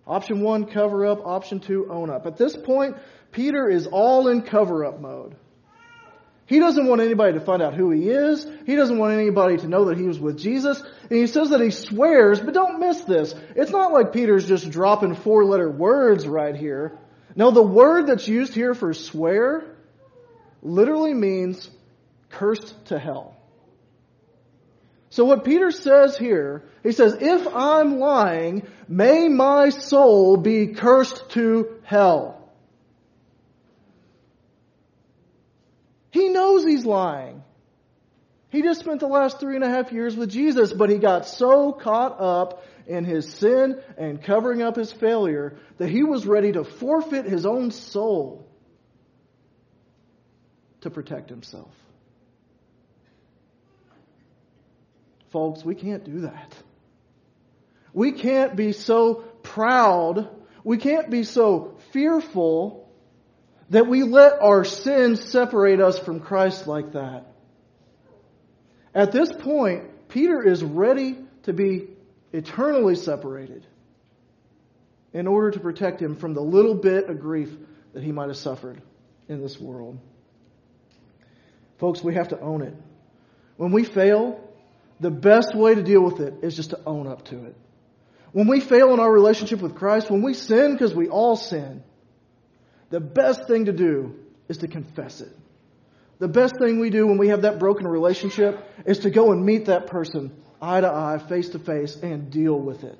Option 0.07 0.41
one, 0.41 0.67
cover 0.67 1.07
up. 1.07 1.27
Option 1.27 1.61
two, 1.61 1.91
own 1.91 2.11
up. 2.11 2.27
At 2.27 2.37
this 2.37 2.57
point, 2.57 2.97
Peter 3.33 3.69
is 3.69 3.87
all 3.87 4.29
in 4.29 4.43
cover 4.43 4.85
up 4.85 5.01
mode. 5.01 5.37
He 6.47 6.61
doesn't 6.61 6.87
want 6.87 7.01
anybody 7.01 7.33
to 7.33 7.45
find 7.45 7.61
out 7.61 7.75
who 7.75 7.91
he 7.91 8.09
is. 8.09 8.47
He 8.67 8.77
doesn't 8.77 8.99
want 8.99 9.15
anybody 9.15 9.57
to 9.59 9.67
know 9.67 9.87
that 9.87 9.99
he 9.99 10.05
was 10.05 10.21
with 10.21 10.39
Jesus. 10.39 10.81
And 10.81 11.19
he 11.19 11.27
says 11.27 11.51
that 11.51 11.61
he 11.61 11.71
swears, 11.71 12.39
but 12.39 12.55
don't 12.55 12.79
miss 12.79 13.01
this. 13.01 13.35
It's 13.57 13.73
not 13.73 13.93
like 13.93 14.13
Peter's 14.13 14.47
just 14.47 14.71
dropping 14.71 15.17
four 15.17 15.45
letter 15.45 15.69
words 15.69 16.27
right 16.27 16.55
here. 16.55 16.97
No, 17.35 17.51
the 17.51 17.63
word 17.63 18.07
that's 18.07 18.29
used 18.29 18.55
here 18.55 18.75
for 18.75 18.95
swear 18.95 19.77
literally 20.63 21.15
means 21.15 21.69
cursed 22.31 22.87
to 22.87 22.99
hell. 22.99 23.37
So 25.11 25.25
what 25.25 25.45
Peter 25.45 25.71
says 25.71 26.17
here, 26.17 26.65
he 26.83 26.93
says, 26.93 27.17
if 27.21 27.47
I'm 27.55 27.99
lying, 27.99 28.69
may 28.87 29.29
my 29.29 29.71
soul 29.71 30.37
be 30.37 30.69
cursed 30.69 31.31
to 31.31 31.81
hell. 31.83 32.37
He 36.11 36.31
knows 36.47 36.65
he's 36.65 36.87
lying. 36.87 37.43
He 38.51 38.63
just 38.63 38.81
spent 38.81 39.01
the 39.01 39.09
last 39.09 39.41
three 39.41 39.57
and 39.57 39.65
a 39.65 39.69
half 39.69 39.93
years 39.93 40.17
with 40.17 40.31
Jesus, 40.31 40.73
but 40.73 40.89
he 40.89 40.99
got 40.99 41.27
so 41.27 41.73
caught 41.73 42.21
up 42.21 42.65
in 42.87 43.05
his 43.05 43.33
sin 43.35 43.81
and 43.99 44.23
covering 44.23 44.63
up 44.63 44.77
his 44.77 44.93
failure 44.93 45.57
that 45.79 45.89
he 45.89 46.05
was 46.05 46.25
ready 46.27 46.53
to 46.53 46.63
forfeit 46.63 47.27
his 47.27 47.45
own 47.45 47.73
soul 47.73 48.47
to 50.83 50.91
protect 50.91 51.29
himself. 51.29 51.75
Folks, 55.31 55.65
we 55.65 55.75
can't 55.75 56.05
do 56.05 56.21
that. 56.21 56.55
We 57.93 58.13
can't 58.13 58.55
be 58.55 58.73
so 58.73 59.25
proud, 59.43 60.29
we 60.63 60.77
can't 60.77 61.11
be 61.11 61.25
so 61.25 61.77
fearful 61.91 62.86
that 63.71 63.87
we 63.87 64.03
let 64.03 64.41
our 64.41 64.65
sins 64.65 65.23
separate 65.29 65.81
us 65.81 65.99
from 65.99 66.21
Christ 66.21 66.67
like 66.67 66.93
that. 66.93 67.27
At 68.95 69.13
this 69.13 69.31
point, 69.33 70.09
Peter 70.09 70.43
is 70.43 70.63
ready 70.63 71.19
to 71.43 71.53
be 71.53 71.89
eternally 72.33 72.95
separated 72.95 73.67
in 75.13 75.27
order 75.27 75.51
to 75.51 75.61
protect 75.61 76.01
him 76.01 76.17
from 76.17 76.35
the 76.35 76.41
little 76.41 76.75
bit 76.75 77.09
of 77.09 77.21
grief 77.21 77.51
that 77.93 78.03
he 78.03 78.13
might 78.13 78.29
have 78.29 78.37
suffered 78.37 78.81
in 79.29 79.41
this 79.41 79.59
world. 79.59 79.99
Folks, 81.79 82.03
we 82.03 82.15
have 82.15 82.29
to 82.29 82.41
own 82.41 82.63
it. 82.63 82.75
When 83.57 83.73
we 83.73 83.85
fail, 83.85 84.41
the 85.01 85.11
best 85.11 85.55
way 85.55 85.75
to 85.75 85.83
deal 85.83 86.03
with 86.03 86.21
it 86.21 86.35
is 86.43 86.57
just 86.57 86.71
to 86.71 86.81
own 86.87 87.07
up 87.07 87.25
to 87.27 87.47
it. 87.47 87.57
When 88.33 88.49
we 88.49 88.61
fail 88.61 88.93
in 88.93 89.01
our 89.01 89.11
relationship 89.11 89.61
with 89.61 89.75
Christ, 89.75 90.11
when 90.11 90.23
we 90.23 90.35
sin, 90.35 90.73
because 90.73 90.95
we 90.95 91.09
all 91.09 91.37
sin, 91.37 91.83
the 92.91 93.01
best 93.01 93.47
thing 93.47 93.67
to 93.67 93.73
do 93.73 94.15
is 94.49 94.59
to 94.59 94.69
confess 94.69 95.21
it. 95.21 95.37
The 96.19 96.29
best 96.29 96.55
thing 96.59 96.79
we 96.81 96.91
do 96.91 97.07
when 97.07 97.19
we 97.19 97.29
have 97.29 97.43
that 97.43 97.59
broken 97.59 97.87
relationship 97.87 98.65
is 98.87 99.01
to 99.01 99.11
go 99.11 99.33
and 99.33 99.45
meet 99.45 99.67
that 99.67 99.87
person 99.87 100.33
eye 100.61 100.81
to 100.81 100.89
eye, 100.89 101.19
face 101.29 101.51
to 101.51 101.59
face, 101.59 101.97
and 101.97 102.31
deal 102.31 102.59
with 102.59 102.85
it. 102.85 102.99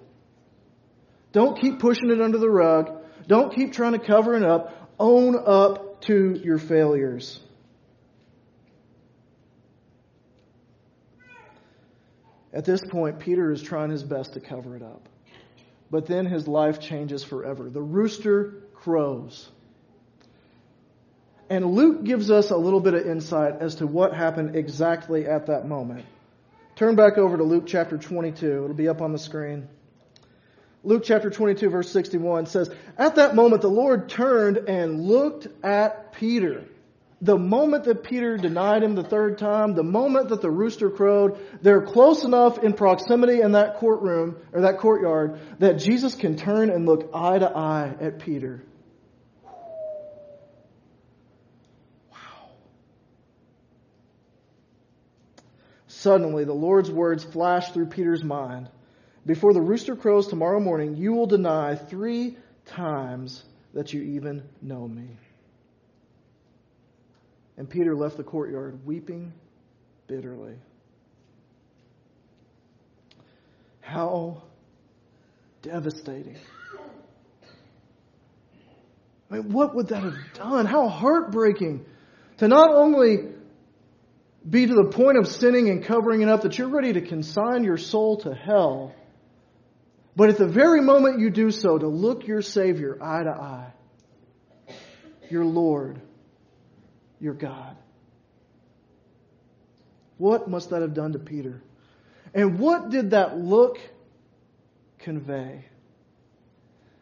Don't 1.33 1.59
keep 1.61 1.79
pushing 1.79 2.11
it 2.11 2.21
under 2.21 2.39
the 2.39 2.51
rug. 2.51 3.03
Don't 3.27 3.55
keep 3.55 3.73
trying 3.73 3.93
to 3.93 3.99
cover 3.99 4.35
it 4.35 4.43
up. 4.43 4.93
Own 4.99 5.37
up 5.37 6.03
to 6.03 6.41
your 6.43 6.59
failures. 6.59 7.41
At 12.53 12.65
this 12.65 12.81
point, 12.91 13.21
Peter 13.21 13.51
is 13.53 13.63
trying 13.63 13.91
his 13.91 14.03
best 14.03 14.33
to 14.35 14.41
cover 14.41 14.77
it 14.77 14.83
up. 14.83 15.09
But 15.91 16.07
then 16.07 16.25
his 16.25 16.49
life 16.49 16.81
changes 16.81 17.23
forever. 17.23 17.69
The 17.69 17.83
rooster 17.83 18.63
crows. 18.75 19.51
And 21.49 21.65
Luke 21.65 22.03
gives 22.03 22.31
us 22.31 22.51
a 22.51 22.57
little 22.57 22.81
bit 22.81 22.95
of 22.95 23.07
insight 23.07 23.61
as 23.61 23.77
to 23.77 23.87
what 23.87 24.15
happened 24.15 24.57
exactly 24.57 25.27
at 25.27 25.47
that 25.47 25.67
moment. 25.67 26.05
Turn 26.75 26.97
back 26.97 27.19
over 27.19 27.37
to 27.37 27.45
Luke 27.45 27.65
chapter 27.67 27.97
22. 27.97 28.65
It'll 28.65 28.75
be 28.75 28.89
up 28.89 29.01
on 29.01 29.13
the 29.13 29.19
screen. 29.19 29.69
Luke 30.83 31.03
chapter 31.05 31.31
22, 31.31 31.71
verse 31.71 31.91
61 31.91 32.47
says, 32.47 32.71
At 32.99 33.17
that 33.17 33.35
moment, 33.35 33.63
the 33.63 33.69
Lord 33.69 34.09
turned 34.09 34.57
and 34.57 35.01
looked 35.01 35.49
at 35.65 36.13
Peter. 36.13 36.65
the 37.23 37.39
moment 37.39 37.85
that 37.85 38.05
Peter 38.05 38.37
denied 38.37 38.83
him 38.83 38.95
the 38.95 39.03
third 39.03 39.39
time, 39.39 39.75
the 39.75 39.83
moment 39.83 40.29
that 40.29 40.43
the 40.43 40.51
rooster 40.51 40.91
crowed, 40.91 41.39
they're 41.63 41.81
close 41.81 42.25
enough 42.25 42.63
in 42.63 42.75
proximity 42.75 43.41
in 43.41 43.53
that 43.53 43.77
courtroom 43.77 44.37
or 44.53 44.61
that 44.61 44.79
courtyard 44.79 45.41
that 45.59 45.79
Jesus 45.79 46.15
can 46.15 46.37
turn 46.37 46.69
and 46.69 46.85
look 46.85 47.11
eye 47.15 47.39
to 47.39 47.57
eye 47.57 47.95
at 48.01 48.19
Peter. 48.19 48.63
Suddenly, 56.07 56.45
the 56.45 56.53
Lord's 56.53 56.89
words 56.89 57.25
flashed 57.25 57.75
through 57.75 57.87
Peter's 57.87 58.23
mind. 58.23 58.69
Before 59.27 59.53
the 59.53 59.61
rooster 59.61 59.97
crows 59.97 60.29
tomorrow 60.29 60.61
morning, 60.61 60.95
you 60.95 61.13
will 61.13 61.27
deny 61.27 61.75
three 61.75 62.37
times 62.65 63.43
that 63.75 63.93
you 63.93 64.03
even 64.03 64.45
know 64.63 64.87
me. 64.87 65.09
And 67.57 67.69
Peter 67.69 67.97
left 67.97 68.19
the 68.19 68.23
courtyard 68.23 68.87
weeping 68.87 69.33
bitterly. 70.07 70.55
How 73.81 74.45
devastating. 75.63 76.39
I 79.29 79.39
mean, 79.39 79.53
what 79.53 79.75
would 79.75 79.89
that 79.89 80.05
have 80.05 80.15
done? 80.35 80.67
How 80.67 80.87
heartbreaking 80.87 81.85
to 82.37 82.47
not 82.47 82.71
only 82.71 83.35
be 84.49 84.67
to 84.67 84.75
the 84.75 84.91
point 84.91 85.19
of 85.19 85.27
sinning 85.27 85.69
and 85.69 85.85
covering 85.85 86.23
it 86.23 86.29
up 86.29 86.43
that 86.43 86.59
you're 86.59 86.69
ready 86.69 86.93
to 86.93 87.01
consign 87.01 87.65
your 87.65 87.77
soul 87.77 88.19
to 88.19 88.35
hell, 88.35 88.95
but 90.15 90.31
at 90.31 90.39
the 90.39 90.47
very 90.47 90.81
moment 90.81 91.21
you 91.21 91.31
do 91.31 91.51
so, 91.51 91.77
to 91.77 91.89
look 91.89 92.27
your 92.27 92.43
Savior 92.43 92.97
eye 93.03 93.25
to 93.25 93.31
eye, 93.31 93.73
your 95.29 95.45
Lord, 95.45 96.01
your 97.21 97.35
God. 97.35 97.77
What 100.19 100.49
must 100.49 100.71
that 100.71 100.83
have 100.83 100.95
done 100.95 101.13
to 101.13 101.19
Peter? 101.19 101.63
And 102.33 102.59
what 102.59 102.91
did 102.91 103.11
that 103.11 103.39
look 103.39 103.79
convey? 104.99 105.67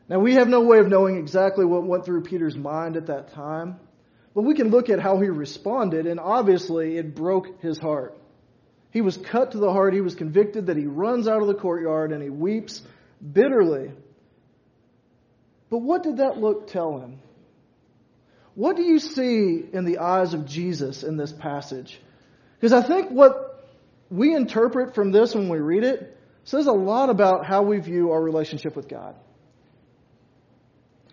Now, 0.09 0.19
we 0.19 0.35
have 0.35 0.49
no 0.49 0.61
way 0.61 0.79
of 0.79 0.89
knowing 0.89 1.17
exactly 1.17 1.65
what 1.65 1.85
went 1.85 2.05
through 2.05 2.23
Peter's 2.23 2.57
mind 2.57 2.97
at 2.97 3.07
that 3.07 3.33
time, 3.33 3.79
but 4.35 4.43
we 4.43 4.55
can 4.55 4.71
look 4.71 4.91
at 4.91 5.01
how 5.01 5.21
he 5.21 5.29
responded, 5.29 6.07
and 6.07 6.19
obviously 6.19 6.97
it 6.97 7.15
broke 7.15 7.61
his 7.61 7.79
heart. 7.79 8.19
He 8.91 9.01
was 9.01 9.17
cut 9.17 9.53
to 9.53 9.59
the 9.59 9.73
heart. 9.73 9.93
He 9.93 10.01
was 10.01 10.15
convicted 10.15 10.67
that 10.67 10.77
he 10.77 10.87
runs 10.87 11.27
out 11.27 11.43
of 11.43 11.49
the 11.49 11.55
courtyard 11.55 12.13
and 12.13 12.23
he 12.23 12.31
weeps 12.31 12.81
bitterly. 13.33 13.91
But 15.69 15.79
what 15.79 16.05
did 16.05 16.19
that 16.19 16.39
look 16.39 16.69
tell 16.69 17.01
him? 17.01 17.19
What 18.55 18.77
do 18.77 18.83
you 18.83 19.01
see 19.01 19.65
in 19.73 19.85
the 19.85 19.99
eyes 19.99 20.33
of 20.33 20.47
Jesus 20.47 21.03
in 21.03 21.17
this 21.17 21.33
passage? 21.33 22.01
Because 22.61 22.73
I 22.73 22.87
think 22.87 23.11
what 23.11 23.69
we 24.11 24.33
interpret 24.33 24.95
from 24.95 25.11
this 25.11 25.35
when 25.35 25.49
we 25.49 25.59
read 25.59 25.83
it 25.83 26.17
says 26.45 26.67
a 26.67 26.73
lot 26.73 27.11
about 27.11 27.45
how 27.45 27.63
we 27.63 27.81
view 27.81 28.13
our 28.13 28.23
relationship 28.23 28.77
with 28.77 28.89
God. 28.89 29.17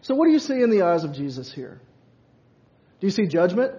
So, 0.03 0.13
what 0.13 0.25
do 0.25 0.31
you 0.31 0.39
see 0.39 0.61
in 0.61 0.69
the 0.69 0.83
eyes 0.83 1.03
of 1.03 1.13
Jesus 1.13 1.51
here? 1.51 1.81
Do 3.01 3.07
you 3.07 3.11
see 3.11 3.25
judgment? 3.25 3.73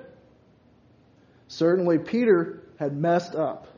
Certainly, 1.49 2.01
Peter 2.01 2.63
had 2.79 2.95
messed 2.95 3.35
up. 3.35 3.69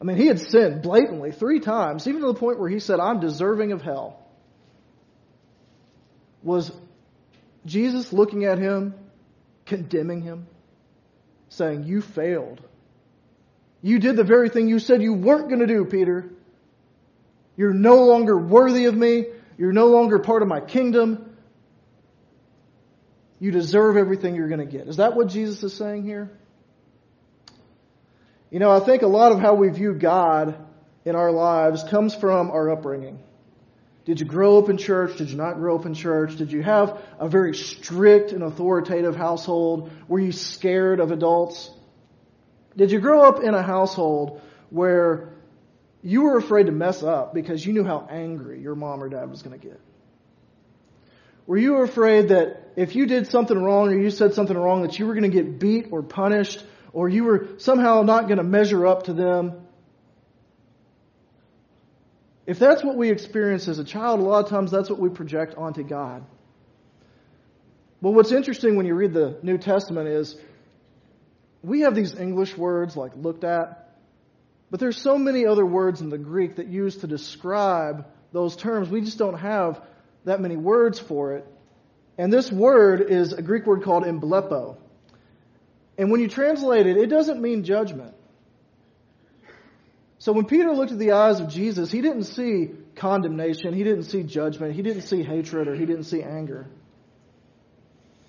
I 0.00 0.04
mean, 0.04 0.16
he 0.16 0.26
had 0.26 0.38
sinned 0.38 0.82
blatantly 0.82 1.32
three 1.32 1.60
times, 1.60 2.06
even 2.06 2.20
to 2.20 2.28
the 2.28 2.34
point 2.34 2.60
where 2.60 2.68
he 2.68 2.78
said, 2.78 3.00
I'm 3.00 3.18
deserving 3.18 3.72
of 3.72 3.82
hell. 3.82 4.24
Was 6.42 6.70
Jesus 7.64 8.12
looking 8.12 8.44
at 8.44 8.58
him 8.58 8.94
condemning 9.64 10.22
him, 10.22 10.46
saying, 11.48 11.84
You 11.84 12.00
failed. 12.00 12.60
You 13.82 13.98
did 13.98 14.16
the 14.16 14.24
very 14.24 14.48
thing 14.48 14.68
you 14.68 14.78
said 14.78 15.02
you 15.02 15.14
weren't 15.14 15.48
going 15.48 15.60
to 15.60 15.66
do, 15.66 15.84
Peter. 15.84 16.30
You're 17.56 17.74
no 17.74 18.04
longer 18.04 18.36
worthy 18.36 18.84
of 18.84 18.94
me. 18.94 19.26
You're 19.58 19.72
no 19.72 19.86
longer 19.86 20.18
part 20.18 20.42
of 20.42 20.48
my 20.48 20.60
kingdom. 20.60 21.25
You 23.38 23.50
deserve 23.50 23.96
everything 23.96 24.34
you're 24.34 24.48
going 24.48 24.66
to 24.66 24.66
get. 24.66 24.88
Is 24.88 24.96
that 24.96 25.14
what 25.14 25.28
Jesus 25.28 25.62
is 25.62 25.74
saying 25.74 26.04
here? 26.04 26.30
You 28.50 28.58
know, 28.58 28.70
I 28.70 28.80
think 28.80 29.02
a 29.02 29.06
lot 29.06 29.32
of 29.32 29.40
how 29.40 29.54
we 29.54 29.68
view 29.68 29.92
God 29.92 30.56
in 31.04 31.14
our 31.14 31.30
lives 31.30 31.84
comes 31.84 32.14
from 32.14 32.50
our 32.50 32.70
upbringing. 32.70 33.18
Did 34.04 34.20
you 34.20 34.26
grow 34.26 34.58
up 34.58 34.68
in 34.70 34.78
church? 34.78 35.18
Did 35.18 35.30
you 35.30 35.36
not 35.36 35.54
grow 35.54 35.76
up 35.76 35.84
in 35.84 35.92
church? 35.92 36.36
Did 36.36 36.52
you 36.52 36.62
have 36.62 37.02
a 37.18 37.28
very 37.28 37.54
strict 37.54 38.30
and 38.30 38.44
authoritative 38.44 39.16
household? 39.16 39.90
Were 40.06 40.20
you 40.20 40.30
scared 40.30 41.00
of 41.00 41.10
adults? 41.10 41.70
Did 42.76 42.92
you 42.92 43.00
grow 43.00 43.22
up 43.28 43.42
in 43.42 43.52
a 43.54 43.62
household 43.62 44.40
where 44.70 45.34
you 46.02 46.22
were 46.22 46.36
afraid 46.36 46.66
to 46.66 46.72
mess 46.72 47.02
up 47.02 47.34
because 47.34 47.66
you 47.66 47.72
knew 47.72 47.84
how 47.84 48.06
angry 48.08 48.60
your 48.60 48.76
mom 48.76 49.02
or 49.02 49.08
dad 49.08 49.28
was 49.28 49.42
going 49.42 49.58
to 49.58 49.66
get? 49.66 49.80
Were 51.46 51.56
you 51.56 51.76
afraid 51.78 52.28
that 52.28 52.72
if 52.76 52.96
you 52.96 53.06
did 53.06 53.28
something 53.28 53.56
wrong 53.56 53.88
or 53.88 53.98
you 53.98 54.10
said 54.10 54.34
something 54.34 54.56
wrong 54.56 54.82
that 54.82 54.98
you 54.98 55.06
were 55.06 55.14
going 55.14 55.30
to 55.30 55.42
get 55.42 55.58
beat 55.58 55.88
or 55.90 56.02
punished 56.02 56.62
or 56.92 57.08
you 57.08 57.24
were 57.24 57.48
somehow 57.58 58.02
not 58.02 58.26
going 58.26 58.38
to 58.38 58.44
measure 58.44 58.86
up 58.86 59.04
to 59.04 59.12
them 59.12 59.66
if 62.46 62.60
that's 62.60 62.84
what 62.84 62.96
we 62.96 63.10
experience 63.10 63.66
as 63.66 63.80
a 63.80 63.84
child, 63.84 64.20
a 64.20 64.22
lot 64.22 64.44
of 64.44 64.50
times 64.50 64.70
that's 64.70 64.88
what 64.88 65.00
we 65.00 65.08
project 65.08 65.56
onto 65.56 65.82
God. 65.82 66.24
But 68.00 68.12
what's 68.12 68.30
interesting 68.30 68.76
when 68.76 68.86
you 68.86 68.94
read 68.94 69.12
the 69.12 69.38
New 69.42 69.58
Testament 69.58 70.08
is 70.08 70.36
we 71.62 71.80
have 71.80 71.94
these 71.94 72.14
English 72.14 72.56
words 72.56 72.96
like 72.96 73.12
looked 73.16 73.42
at, 73.42 73.96
but 74.70 74.78
there's 74.78 75.00
so 75.00 75.18
many 75.18 75.44
other 75.44 75.66
words 75.66 76.00
in 76.00 76.08
the 76.08 76.18
Greek 76.18 76.56
that 76.56 76.68
use 76.68 76.98
to 76.98 77.08
describe 77.08 78.06
those 78.32 78.54
terms. 78.54 78.88
We 78.88 79.00
just 79.00 79.18
don't 79.18 79.38
have 79.38 79.82
that 80.26 80.40
many 80.40 80.56
words 80.56 80.98
for 80.98 81.34
it. 81.34 81.46
And 82.18 82.32
this 82.32 82.52
word 82.52 83.00
is 83.00 83.32
a 83.32 83.42
Greek 83.42 83.64
word 83.66 83.82
called 83.82 84.04
emblepo. 84.04 84.76
And 85.96 86.10
when 86.10 86.20
you 86.20 86.28
translate 86.28 86.86
it, 86.86 86.96
it 86.96 87.06
doesn't 87.06 87.40
mean 87.40 87.64
judgment. 87.64 88.14
So 90.18 90.32
when 90.32 90.44
Peter 90.44 90.72
looked 90.72 90.92
at 90.92 90.98
the 90.98 91.12
eyes 91.12 91.40
of 91.40 91.48
Jesus, 91.48 91.90
he 91.90 92.00
didn't 92.00 92.24
see 92.24 92.70
condemnation, 92.96 93.74
he 93.74 93.84
didn't 93.84 94.04
see 94.04 94.22
judgment, 94.22 94.74
he 94.74 94.82
didn't 94.82 95.02
see 95.02 95.22
hatred, 95.22 95.68
or 95.68 95.74
he 95.74 95.86
didn't 95.86 96.04
see 96.04 96.22
anger. 96.22 96.66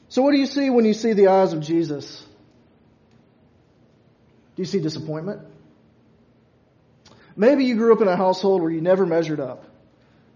So 0.09 0.21
what 0.21 0.31
do 0.31 0.37
you 0.37 0.45
see 0.45 0.69
when 0.69 0.85
you 0.85 0.93
see 0.93 1.13
the 1.13 1.27
eyes 1.27 1.53
of 1.53 1.61
Jesus? 1.61 2.25
Do 4.55 4.61
you 4.61 4.65
see 4.65 4.79
disappointment? 4.79 5.41
Maybe 7.35 7.65
you 7.65 7.75
grew 7.75 7.93
up 7.93 8.01
in 8.01 8.07
a 8.07 8.15
household 8.15 8.61
where 8.61 8.71
you 8.71 8.81
never 8.81 9.05
measured 9.05 9.39
up. 9.39 9.63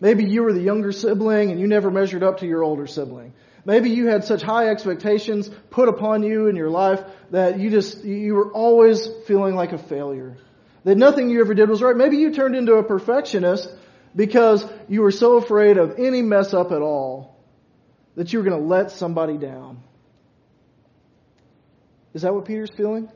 Maybe 0.02 0.26
you 0.26 0.44
were 0.44 0.52
the 0.52 0.62
younger 0.62 0.92
sibling 0.92 1.52
and 1.52 1.60
you 1.60 1.68
never 1.68 1.90
measured 1.92 2.24
up 2.24 2.40
to 2.40 2.48
your 2.48 2.64
older 2.64 2.88
sibling. 2.88 3.34
Maybe 3.64 3.92
you 3.92 4.08
had 4.08 4.26
such 4.26 4.42
high 4.42 4.70
expectations 4.70 5.50
put 5.70 5.88
upon 5.88 6.24
you 6.24 6.48
in 6.48 6.56
your 6.56 6.72
life 6.72 7.04
that 7.30 7.60
you 7.60 7.70
just, 7.70 8.04
you 8.04 8.34
were 8.34 8.52
always 8.52 9.08
feeling 9.28 9.56
like 9.56 9.72
a 9.72 9.78
failure 9.78 10.36
that 10.84 10.98
nothing 10.98 11.30
you 11.30 11.42
ever 11.42 11.54
did 11.54 11.70
was 11.70 11.82
right. 11.82 11.96
Maybe 11.96 12.18
you 12.18 12.34
turned 12.34 12.56
into 12.56 12.74
a 12.74 12.84
perfectionist 12.84 13.70
because 14.16 14.66
you 14.90 15.02
were 15.02 15.12
so 15.12 15.38
afraid 15.38 15.78
of 15.78 16.00
any 16.00 16.24
mess 16.24 16.54
up 16.54 16.72
at 16.72 16.82
all 16.82 17.38
that 18.16 18.34
you 18.34 18.40
were 18.40 18.46
going 18.46 18.60
to 18.60 18.68
let 18.68 18.90
somebody 18.92 19.38
down. 19.38 19.84
Is 22.14 22.24
that 22.24 22.34
what 22.34 22.46
Peter's 22.46 22.72
feeling? 22.76 23.10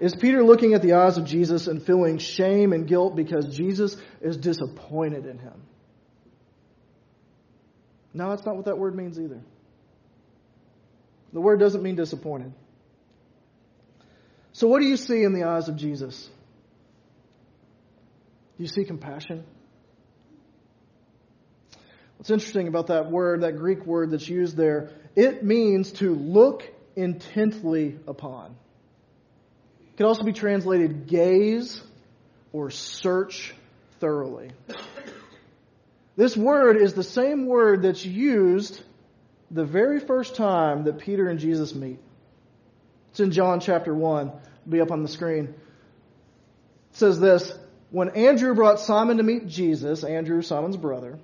Is 0.00 0.14
Peter 0.14 0.44
looking 0.44 0.74
at 0.74 0.82
the 0.82 0.92
eyes 0.92 1.18
of 1.18 1.24
Jesus 1.24 1.66
and 1.66 1.82
feeling 1.82 2.18
shame 2.18 2.72
and 2.72 2.86
guilt 2.86 3.16
because 3.16 3.56
Jesus 3.56 3.96
is 4.20 4.36
disappointed 4.36 5.26
in 5.26 5.38
him? 5.38 5.62
No, 8.14 8.30
that's 8.30 8.46
not 8.46 8.56
what 8.56 8.66
that 8.66 8.78
word 8.78 8.94
means 8.94 9.18
either. 9.18 9.40
The 11.32 11.40
word 11.40 11.60
doesn't 11.60 11.82
mean 11.82 11.96
disappointed. 11.96 12.52
So, 14.52 14.66
what 14.66 14.80
do 14.80 14.86
you 14.86 14.96
see 14.96 15.22
in 15.22 15.34
the 15.34 15.44
eyes 15.44 15.68
of 15.68 15.76
Jesus? 15.76 16.28
Do 18.56 18.62
you 18.62 18.68
see 18.68 18.84
compassion? 18.84 19.44
What's 22.16 22.30
interesting 22.30 22.66
about 22.66 22.88
that 22.88 23.10
word, 23.10 23.42
that 23.42 23.56
Greek 23.56 23.86
word 23.86 24.10
that's 24.10 24.28
used 24.28 24.56
there, 24.56 24.90
it 25.14 25.44
means 25.44 25.92
to 25.92 26.14
look 26.14 26.64
intently 26.96 27.96
upon. 28.08 28.56
Can 29.98 30.06
also 30.06 30.22
be 30.22 30.32
translated 30.32 31.08
gaze 31.08 31.82
or 32.52 32.70
search 32.70 33.52
thoroughly. 33.98 34.52
This 36.14 36.36
word 36.36 36.76
is 36.76 36.94
the 36.94 37.02
same 37.02 37.46
word 37.46 37.82
that's 37.82 38.04
used 38.04 38.80
the 39.50 39.64
very 39.64 39.98
first 39.98 40.36
time 40.36 40.84
that 40.84 40.98
Peter 40.98 41.26
and 41.28 41.40
Jesus 41.40 41.74
meet. 41.74 41.98
It's 43.10 43.18
in 43.18 43.32
John 43.32 43.58
chapter 43.58 43.92
1. 43.92 44.28
It'll 44.28 44.40
be 44.68 44.80
up 44.80 44.92
on 44.92 45.02
the 45.02 45.08
screen. 45.08 45.46
It 45.46 46.96
says 46.96 47.18
this 47.18 47.52
When 47.90 48.10
Andrew 48.10 48.54
brought 48.54 48.78
Simon 48.78 49.16
to 49.16 49.24
meet 49.24 49.48
Jesus, 49.48 50.04
Andrew, 50.04 50.42
Simon's 50.42 50.76
brother, 50.76 51.18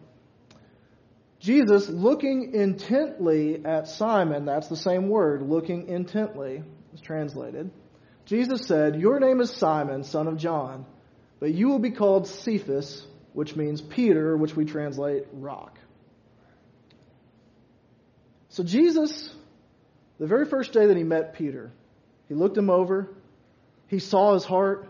Jesus, 1.39 1.89
looking 1.89 2.53
intently 2.55 3.65
at 3.65 3.87
Simon, 3.87 4.47
that's 4.47 4.67
the 4.67 4.77
same 4.77 5.09
word, 5.09 5.43
looking 5.43 5.87
intently, 5.87 6.65
is 6.93 7.01
translated. 7.01 7.71
Jesus 8.27 8.67
said, 8.67 9.01
Your 9.01 9.21
name 9.21 9.41
is 9.41 9.51
Simon, 9.51 10.05
son 10.05 10.29
of 10.29 10.37
John, 10.37 10.87
but 11.41 11.53
you 11.53 11.69
will 11.69 11.79
be 11.79 11.91
called 11.91 12.27
Cephas, 12.27 13.05
which 13.33 13.55
means 13.57 13.81
Peter, 13.81 14.37
which 14.37 14.57
we 14.57 14.65
translate 14.65 15.25
rock. 15.33 15.79
So 18.49 18.63
Jesus, 18.63 19.35
the 20.19 20.27
very 20.27 20.47
first 20.47 20.73
day 20.73 20.87
that 20.87 20.97
he 20.97 21.03
met 21.03 21.35
Peter, 21.35 21.73
he 22.29 22.35
looked 22.35 22.57
him 22.57 22.71
over, 22.71 23.09
he 23.89 23.99
saw 23.99 24.35
his 24.35 24.45
heart, 24.45 24.89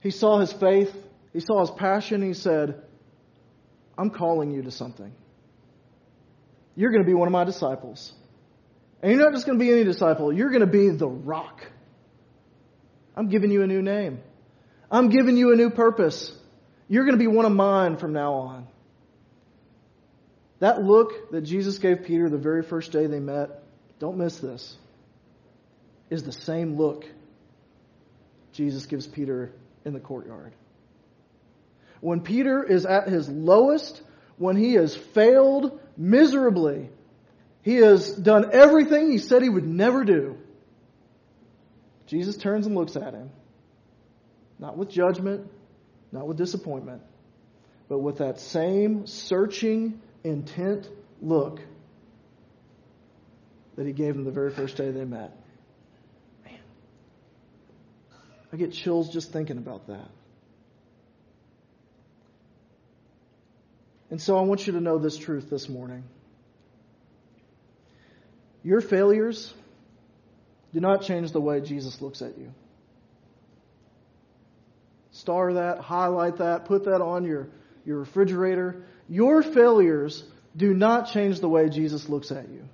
he 0.00 0.10
saw 0.10 0.38
his 0.38 0.52
faith, 0.52 0.92
he 1.32 1.40
saw 1.40 1.60
his 1.60 1.70
passion, 1.70 2.22
he 2.22 2.34
said, 2.34 2.82
I'm 3.96 4.10
calling 4.10 4.50
you 4.50 4.62
to 4.62 4.70
something. 4.70 5.12
You're 6.74 6.90
going 6.90 7.02
to 7.02 7.06
be 7.06 7.14
one 7.14 7.28
of 7.28 7.32
my 7.32 7.44
disciples. 7.44 8.12
And 9.02 9.12
you're 9.12 9.20
not 9.20 9.32
just 9.34 9.46
going 9.46 9.58
to 9.58 9.64
be 9.64 9.70
any 9.70 9.84
disciple, 9.84 10.32
you're 10.32 10.48
going 10.48 10.60
to 10.60 10.66
be 10.66 10.88
the 10.88 11.06
rock. 11.06 11.60
I'm 13.16 13.28
giving 13.28 13.50
you 13.50 13.62
a 13.62 13.66
new 13.66 13.82
name. 13.82 14.20
I'm 14.90 15.08
giving 15.08 15.36
you 15.36 15.52
a 15.52 15.56
new 15.56 15.70
purpose. 15.70 16.32
You're 16.88 17.04
going 17.04 17.18
to 17.18 17.22
be 17.22 17.26
one 17.26 17.44
of 17.44 17.52
mine 17.52 17.96
from 17.96 18.12
now 18.12 18.34
on. 18.34 18.66
That 20.58 20.82
look 20.82 21.30
that 21.30 21.42
Jesus 21.42 21.78
gave 21.78 22.04
Peter 22.04 22.28
the 22.28 22.38
very 22.38 22.62
first 22.62 22.92
day 22.92 23.06
they 23.06 23.20
met, 23.20 23.62
don't 23.98 24.18
miss 24.18 24.38
this, 24.38 24.76
is 26.10 26.22
the 26.22 26.32
same 26.32 26.76
look 26.76 27.06
Jesus 28.52 28.86
gives 28.86 29.06
Peter 29.06 29.52
in 29.84 29.92
the 29.92 30.00
courtyard. 30.00 30.52
When 32.00 32.20
Peter 32.20 32.64
is 32.64 32.84
at 32.84 33.08
his 33.08 33.28
lowest, 33.28 34.02
when 34.40 34.56
he 34.56 34.74
has 34.74 34.96
failed 34.96 35.78
miserably. 36.00 36.88
He 37.62 37.76
has 37.76 38.10
done 38.10 38.50
everything 38.52 39.10
he 39.10 39.18
said 39.18 39.42
he 39.42 39.50
would 39.50 39.66
never 39.66 40.02
do. 40.02 40.38
Jesus 42.10 42.36
turns 42.36 42.66
and 42.66 42.74
looks 42.74 42.96
at 42.96 43.14
him. 43.14 43.30
Not 44.58 44.76
with 44.76 44.90
judgment, 44.90 45.48
not 46.10 46.26
with 46.26 46.36
disappointment, 46.36 47.02
but 47.88 48.00
with 48.00 48.18
that 48.18 48.40
same 48.40 49.06
searching, 49.06 50.02
intent 50.24 50.90
look 51.22 51.60
that 53.76 53.86
he 53.86 53.92
gave 53.92 54.16
him 54.16 54.24
the 54.24 54.32
very 54.32 54.50
first 54.50 54.76
day 54.76 54.90
they 54.90 55.04
met. 55.04 55.32
Man, 56.44 56.58
I 58.52 58.56
get 58.56 58.72
chills 58.72 59.10
just 59.10 59.30
thinking 59.30 59.56
about 59.56 59.86
that. 59.86 60.10
And 64.10 64.20
so 64.20 64.36
I 64.36 64.40
want 64.40 64.66
you 64.66 64.72
to 64.72 64.80
know 64.80 64.98
this 64.98 65.16
truth 65.16 65.48
this 65.48 65.68
morning. 65.68 66.02
Your 68.64 68.80
failures 68.80 69.54
do 70.72 70.80
not 70.80 71.02
change 71.02 71.32
the 71.32 71.40
way 71.40 71.60
Jesus 71.60 72.00
looks 72.00 72.22
at 72.22 72.38
you. 72.38 72.52
Star 75.12 75.54
that, 75.54 75.80
highlight 75.80 76.38
that, 76.38 76.66
put 76.66 76.84
that 76.84 77.00
on 77.00 77.24
your, 77.24 77.48
your 77.84 77.98
refrigerator. 77.98 78.84
Your 79.08 79.42
failures 79.42 80.22
do 80.56 80.72
not 80.72 81.10
change 81.12 81.40
the 81.40 81.48
way 81.48 81.68
Jesus 81.68 82.08
looks 82.08 82.30
at 82.30 82.48
you. 82.48 82.64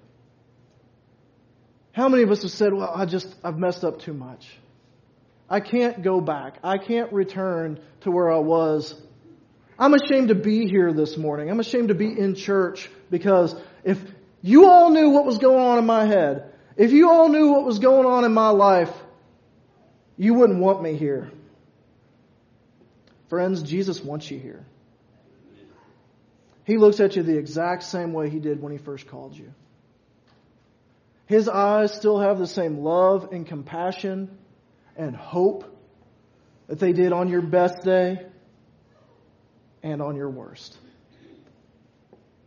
How 1.92 2.09
many 2.09 2.22
of 2.22 2.30
us 2.30 2.42
have 2.42 2.50
said, 2.50 2.74
well, 2.74 2.92
I 2.94 3.06
just, 3.06 3.35
I've 3.42 3.59
messed 3.59 3.85
up 3.85 4.00
too 4.00 4.12
much. 4.12 4.46
I 5.48 5.61
can't 5.61 6.02
go 6.02 6.20
back. 6.20 6.59
I 6.62 6.76
can't 6.76 7.12
return 7.12 7.80
to 8.02 8.11
where 8.11 8.30
I 8.30 8.38
was 8.38 8.94
I'm 9.78 9.94
ashamed 9.94 10.28
to 10.28 10.35
be 10.35 10.66
here 10.66 10.92
this 10.92 11.16
morning. 11.16 11.50
I'm 11.50 11.61
ashamed 11.61 11.88
to 11.88 11.94
be 11.94 12.06
in 12.06 12.35
church 12.35 12.88
because 13.11 13.54
if 13.85 13.98
you 14.40 14.68
all 14.70 14.90
knew 14.90 15.11
what 15.11 15.26
was 15.26 15.38
going 15.38 15.61
on 15.61 15.78
in 15.78 15.87
my 15.87 16.06
head, 16.06 16.52
if 16.77 16.93
you 16.93 17.11
all 17.11 17.29
knew 17.29 17.51
what 17.51 17.65
was 17.65 17.79
going 17.79 18.07
on 18.07 18.25
in 18.25 18.33
my 18.33 18.51
life, 18.51 18.93
you 20.17 20.35
wouldn't 20.35 20.61
want 20.61 20.83
me 20.83 20.97
here. 20.97 21.31
Friends, 23.29 23.62
Jesus 23.62 24.03
wants 24.03 24.31
you 24.31 24.39
here. 24.39 24.65
He 26.65 26.77
looks 26.77 27.01
at 27.01 27.17
you 27.17 27.23
the 27.23 27.39
exact 27.39 27.85
same 27.85 28.12
way 28.12 28.29
he 28.29 28.41
did 28.41 28.61
when 28.61 28.73
he 28.73 28.79
first 28.79 29.07
called 29.09 29.37
you. 29.37 29.53
His 31.27 31.49
eyes 31.49 31.93
still 31.93 32.21
have 32.21 32.39
the 32.39 32.47
same 32.47 32.79
love 32.79 33.29
and 33.33 33.47
compassion 33.47 34.37
and 34.97 35.15
hope 35.15 35.65
that 36.69 36.79
they 36.79 36.93
did 36.93 37.12
on 37.12 37.29
your 37.29 37.43
best 37.43 37.85
day 37.85 38.27
and 39.83 40.03
on 40.03 40.17
your 40.17 40.31
worst. 40.31 40.77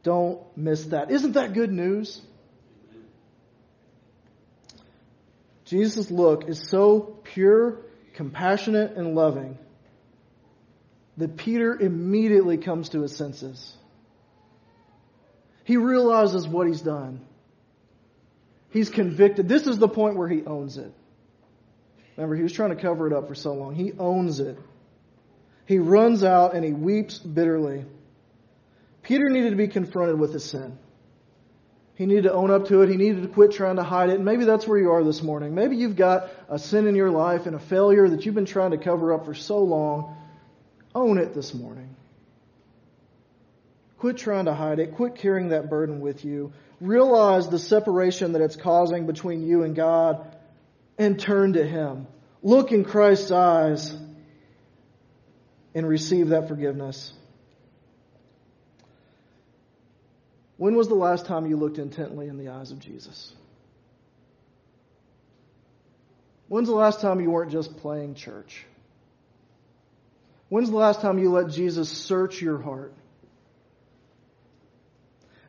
Don't 0.04 0.42
miss 0.58 0.86
that. 0.86 1.12
Isn't 1.12 1.34
that 1.34 1.54
good 1.54 1.72
news? 1.72 2.22
Jesus' 5.69 6.10
look 6.10 6.49
is 6.49 6.67
so 6.67 7.19
pure, 7.23 7.77
compassionate, 8.13 8.97
and 8.97 9.15
loving 9.15 9.58
that 11.17 11.38
Peter 11.38 11.75
immediately 11.75 12.58
comes 12.58 12.89
to 12.89 13.01
his 13.01 13.15
senses. 13.15 13.75
He 15.63 15.77
realizes 15.77 16.47
what 16.47 16.67
he's 16.67 16.82
done. 16.82 17.21
He's 18.71 18.89
convicted. 18.89 19.47
This 19.47 19.67
is 19.67 19.77
the 19.77 19.88
point 19.88 20.15
where 20.15 20.27
he 20.27 20.43
owns 20.45 20.77
it. 20.77 20.91
Remember, 22.17 22.36
he 22.36 22.43
was 22.43 22.53
trying 22.53 22.75
to 22.75 22.82
cover 22.82 23.08
it 23.08 23.13
up 23.13 23.27
for 23.27 23.36
so 23.36 23.53
long. 23.53 23.75
He 23.75 23.93
owns 23.97 24.39
it 24.39 24.58
he 25.69 25.77
runs 25.77 26.23
out 26.23 26.55
and 26.55 26.65
he 26.65 26.73
weeps 26.73 27.19
bitterly. 27.19 27.86
Peter 29.03 29.29
needed 29.29 29.51
to 29.51 29.55
be 29.55 29.67
confronted 29.67 30.19
with 30.19 30.34
his 30.34 30.43
sin. 30.43 30.79
He 31.99 32.05
needed 32.05 32.23
to 32.23 32.33
own 32.33 32.49
up 32.49 32.67
to 32.67 32.81
it. 32.81 32.88
He 32.88 32.95
needed 32.95 33.23
to 33.23 33.27
quit 33.27 33.51
trying 33.51 33.75
to 33.75 33.83
hide 33.83 34.09
it. 34.09 34.15
And 34.15 34.23
maybe 34.23 34.45
that's 34.45 34.65
where 34.65 34.79
you 34.79 34.91
are 34.91 35.03
this 35.03 35.21
morning. 35.21 35.53
Maybe 35.53 35.75
you've 35.75 35.97
got 35.97 36.29
a 36.47 36.57
sin 36.57 36.88
in 36.88 36.95
your 36.95 37.12
life 37.12 37.45
and 37.45 37.57
a 37.57 37.59
failure 37.59 38.07
that 38.07 38.25
you've 38.25 38.35
been 38.35 38.45
trying 38.45 38.71
to 38.71 38.77
cover 38.77 39.13
up 39.13 39.25
for 39.25 39.33
so 39.33 39.59
long. 39.59 40.15
Own 40.95 41.17
it 41.17 41.33
this 41.33 41.53
morning. 41.53 41.93
Quit 43.97 44.15
trying 44.15 44.45
to 44.45 44.53
hide 44.53 44.79
it. 44.79 44.95
Quit 44.95 45.15
carrying 45.15 45.49
that 45.49 45.69
burden 45.69 45.99
with 45.99 46.23
you. 46.23 46.53
Realize 46.79 47.49
the 47.49 47.59
separation 47.59 48.31
that 48.31 48.41
it's 48.41 48.55
causing 48.55 49.05
between 49.05 49.45
you 49.45 49.63
and 49.63 49.75
God 49.75 50.25
and 50.97 51.19
turn 51.19 51.51
to 51.53 51.67
Him. 51.67 52.07
Look 52.41 52.71
in 52.71 52.85
Christ's 52.85 53.31
eyes 53.31 53.93
and 55.75 55.85
receive 55.85 56.29
that 56.29 56.47
forgiveness. 56.47 57.12
When 60.60 60.76
was 60.76 60.89
the 60.89 60.93
last 60.93 61.26
time 61.26 61.45
you 61.45 61.56
looked 61.56 61.78
intently 61.78 62.28
in 62.28 62.38
the 62.38 62.50
eyes 62.50 62.72
of 62.72 62.80
Jesus? 62.80 63.32
When's 66.50 66.67
the 66.67 66.76
last 66.76 67.00
time 67.00 67.22
you 67.22 67.32
weren't 67.32 67.54
just 67.54 67.78
playing 67.78 68.15
church? 68.15 68.65
When's 70.50 70.69
the 70.69 70.76
last 70.76 71.00
time 71.00 71.17
you 71.17 71.32
let 71.32 71.50
Jesus 71.50 71.88
search 71.88 72.41
your 72.41 72.62
heart? 72.62 72.93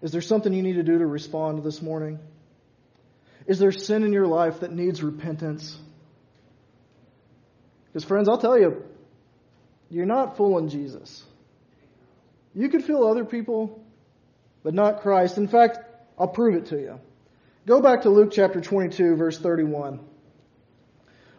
Is 0.00 0.12
there 0.12 0.20
something 0.20 0.52
you 0.52 0.62
need 0.62 0.74
to 0.74 0.84
do 0.84 0.98
to 0.98 1.06
respond 1.06 1.64
this 1.64 1.82
morning? 1.82 2.20
Is 3.48 3.58
there 3.58 3.72
sin 3.72 4.04
in 4.04 4.12
your 4.12 4.28
life 4.28 4.60
that 4.60 4.70
needs 4.70 5.02
repentance? 5.02 5.76
Because, 7.88 8.04
friends, 8.04 8.28
I'll 8.28 8.38
tell 8.38 8.56
you, 8.56 8.84
you're 9.90 10.06
not 10.06 10.36
fooling 10.36 10.68
Jesus. 10.68 11.24
You 12.54 12.68
could 12.68 12.84
fool 12.84 13.10
other 13.10 13.24
people, 13.24 13.79
but 14.62 14.74
not 14.74 15.02
Christ. 15.02 15.38
In 15.38 15.48
fact, 15.48 15.78
I'll 16.18 16.28
prove 16.28 16.54
it 16.54 16.66
to 16.66 16.78
you. 16.78 17.00
Go 17.66 17.80
back 17.80 18.02
to 18.02 18.10
Luke 18.10 18.30
chapter 18.32 18.60
22, 18.60 19.16
verse 19.16 19.38
31. 19.38 20.00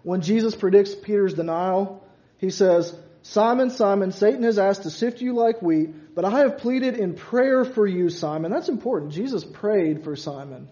When 0.03 0.21
Jesus 0.21 0.55
predicts 0.55 0.95
Peter's 0.95 1.33
denial, 1.33 2.03
he 2.37 2.49
says, 2.49 2.95
Simon, 3.23 3.69
Simon, 3.69 4.11
Satan 4.11 4.43
has 4.43 4.57
asked 4.57 4.83
to 4.83 4.89
sift 4.89 5.21
you 5.21 5.33
like 5.33 5.61
wheat, 5.61 6.15
but 6.15 6.25
I 6.25 6.39
have 6.39 6.57
pleaded 6.57 6.97
in 6.97 7.13
prayer 7.13 7.63
for 7.63 7.85
you, 7.85 8.09
Simon. 8.09 8.51
That's 8.51 8.69
important. 8.69 9.11
Jesus 9.11 9.43
prayed 9.43 10.03
for 10.03 10.15
Simon. 10.15 10.67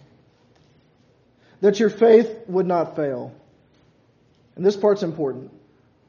That 1.62 1.80
your 1.80 1.90
faith 1.90 2.30
would 2.48 2.66
not 2.66 2.96
fail. 2.96 3.36
And 4.56 4.66
this 4.66 4.76
part's 4.76 5.04
important. 5.04 5.52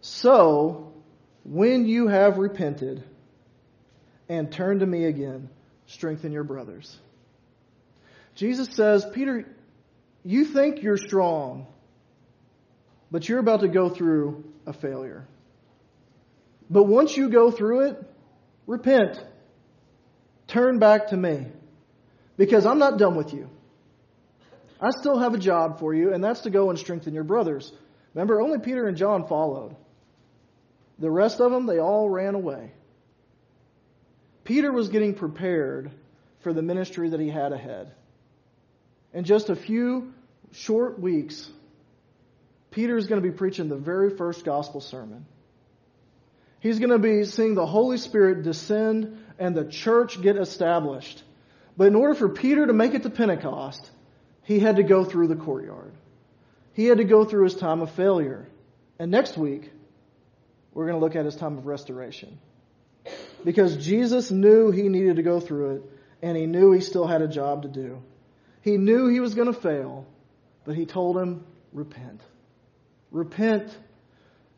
So 0.00 0.92
when 1.44 1.86
you 1.86 2.08
have 2.08 2.38
repented 2.38 3.04
and 4.28 4.50
turned 4.50 4.80
to 4.80 4.86
me 4.86 5.04
again, 5.04 5.50
strengthen 5.90 6.32
your 6.32 6.44
brothers. 6.44 6.98
Jesus 8.34 8.68
says, 8.74 9.04
Peter, 9.12 9.46
you 10.24 10.44
think 10.44 10.82
you're 10.82 10.96
strong, 10.96 11.66
but 13.10 13.28
you're 13.28 13.40
about 13.40 13.60
to 13.60 13.68
go 13.68 13.90
through 13.90 14.44
a 14.66 14.72
failure. 14.72 15.26
But 16.68 16.84
once 16.84 17.16
you 17.16 17.28
go 17.28 17.50
through 17.50 17.88
it, 17.88 18.02
repent. 18.66 19.20
Turn 20.46 20.78
back 20.78 21.08
to 21.08 21.16
me. 21.16 21.46
Because 22.36 22.64
I'm 22.64 22.78
not 22.78 22.98
done 22.98 23.16
with 23.16 23.34
you. 23.34 23.50
I 24.80 24.90
still 25.00 25.18
have 25.18 25.34
a 25.34 25.38
job 25.38 25.80
for 25.80 25.92
you, 25.92 26.14
and 26.14 26.22
that's 26.22 26.42
to 26.42 26.50
go 26.50 26.70
and 26.70 26.78
strengthen 26.78 27.12
your 27.12 27.24
brothers. 27.24 27.70
Remember, 28.14 28.40
only 28.40 28.58
Peter 28.58 28.86
and 28.86 28.96
John 28.96 29.26
followed. 29.26 29.76
The 30.98 31.10
rest 31.10 31.40
of 31.40 31.50
them, 31.50 31.66
they 31.66 31.78
all 31.78 32.08
ran 32.08 32.34
away. 32.34 32.72
Peter 34.50 34.72
was 34.72 34.88
getting 34.88 35.14
prepared 35.14 35.92
for 36.40 36.52
the 36.52 36.60
ministry 36.60 37.10
that 37.10 37.20
he 37.20 37.28
had 37.28 37.52
ahead. 37.52 37.92
In 39.14 39.22
just 39.22 39.48
a 39.48 39.54
few 39.54 40.12
short 40.50 40.98
weeks, 40.98 41.48
Peter 42.72 42.96
is 42.96 43.06
going 43.06 43.22
to 43.22 43.28
be 43.28 43.32
preaching 43.32 43.68
the 43.68 43.76
very 43.76 44.10
first 44.10 44.44
gospel 44.44 44.80
sermon. 44.80 45.24
He's 46.58 46.80
going 46.80 46.90
to 46.90 46.98
be 46.98 47.26
seeing 47.26 47.54
the 47.54 47.64
Holy 47.64 47.96
Spirit 47.96 48.42
descend 48.42 49.24
and 49.38 49.54
the 49.54 49.66
church 49.66 50.20
get 50.20 50.36
established. 50.36 51.22
But 51.76 51.86
in 51.86 51.94
order 51.94 52.16
for 52.16 52.28
Peter 52.28 52.66
to 52.66 52.72
make 52.72 52.94
it 52.94 53.04
to 53.04 53.10
Pentecost, 53.10 53.88
he 54.42 54.58
had 54.58 54.78
to 54.78 54.82
go 54.82 55.04
through 55.04 55.28
the 55.28 55.36
courtyard. 55.36 55.92
He 56.72 56.86
had 56.86 56.98
to 56.98 57.04
go 57.04 57.24
through 57.24 57.44
his 57.44 57.54
time 57.54 57.82
of 57.82 57.92
failure. 57.92 58.48
And 58.98 59.12
next 59.12 59.38
week, 59.38 59.70
we're 60.74 60.86
going 60.86 60.98
to 60.98 61.00
look 61.00 61.14
at 61.14 61.24
his 61.24 61.36
time 61.36 61.56
of 61.56 61.66
restoration. 61.66 62.40
Because 63.44 63.76
Jesus 63.76 64.30
knew 64.30 64.70
he 64.70 64.88
needed 64.88 65.16
to 65.16 65.22
go 65.22 65.40
through 65.40 65.76
it, 65.76 65.82
and 66.22 66.36
he 66.36 66.46
knew 66.46 66.72
he 66.72 66.80
still 66.80 67.06
had 67.06 67.22
a 67.22 67.28
job 67.28 67.62
to 67.62 67.68
do. 67.68 68.02
He 68.62 68.76
knew 68.76 69.08
he 69.08 69.20
was 69.20 69.34
going 69.34 69.52
to 69.52 69.58
fail, 69.58 70.06
but 70.64 70.76
he 70.76 70.86
told 70.86 71.16
him, 71.16 71.44
repent. 71.72 72.20
Repent. 73.10 73.74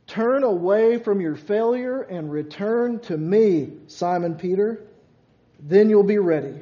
Turn 0.09 0.42
away 0.42 0.99
from 0.99 1.21
your 1.21 1.37
failure 1.37 2.03
and 2.03 2.31
return 2.31 2.99
to 3.01 3.16
me, 3.16 3.73
Simon 3.87 4.35
Peter. 4.35 4.83
Then 5.61 5.88
you'll 5.88 6.03
be 6.03 6.18
ready. 6.18 6.61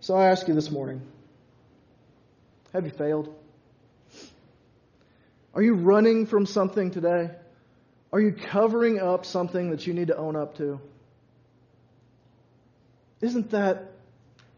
So 0.00 0.16
I 0.16 0.30
ask 0.30 0.48
you 0.48 0.54
this 0.54 0.70
morning 0.70 1.02
have 2.72 2.84
you 2.86 2.90
failed? 2.90 3.32
Are 5.54 5.62
you 5.62 5.74
running 5.74 6.24
from 6.24 6.46
something 6.46 6.90
today? 6.90 7.30
Are 8.12 8.20
you 8.20 8.32
covering 8.32 9.00
up 9.00 9.24
something 9.24 9.70
that 9.70 9.86
you 9.86 9.94
need 9.94 10.08
to 10.08 10.16
own 10.16 10.36
up 10.36 10.58
to? 10.58 10.80
Isn't 13.22 13.50
that 13.52 13.92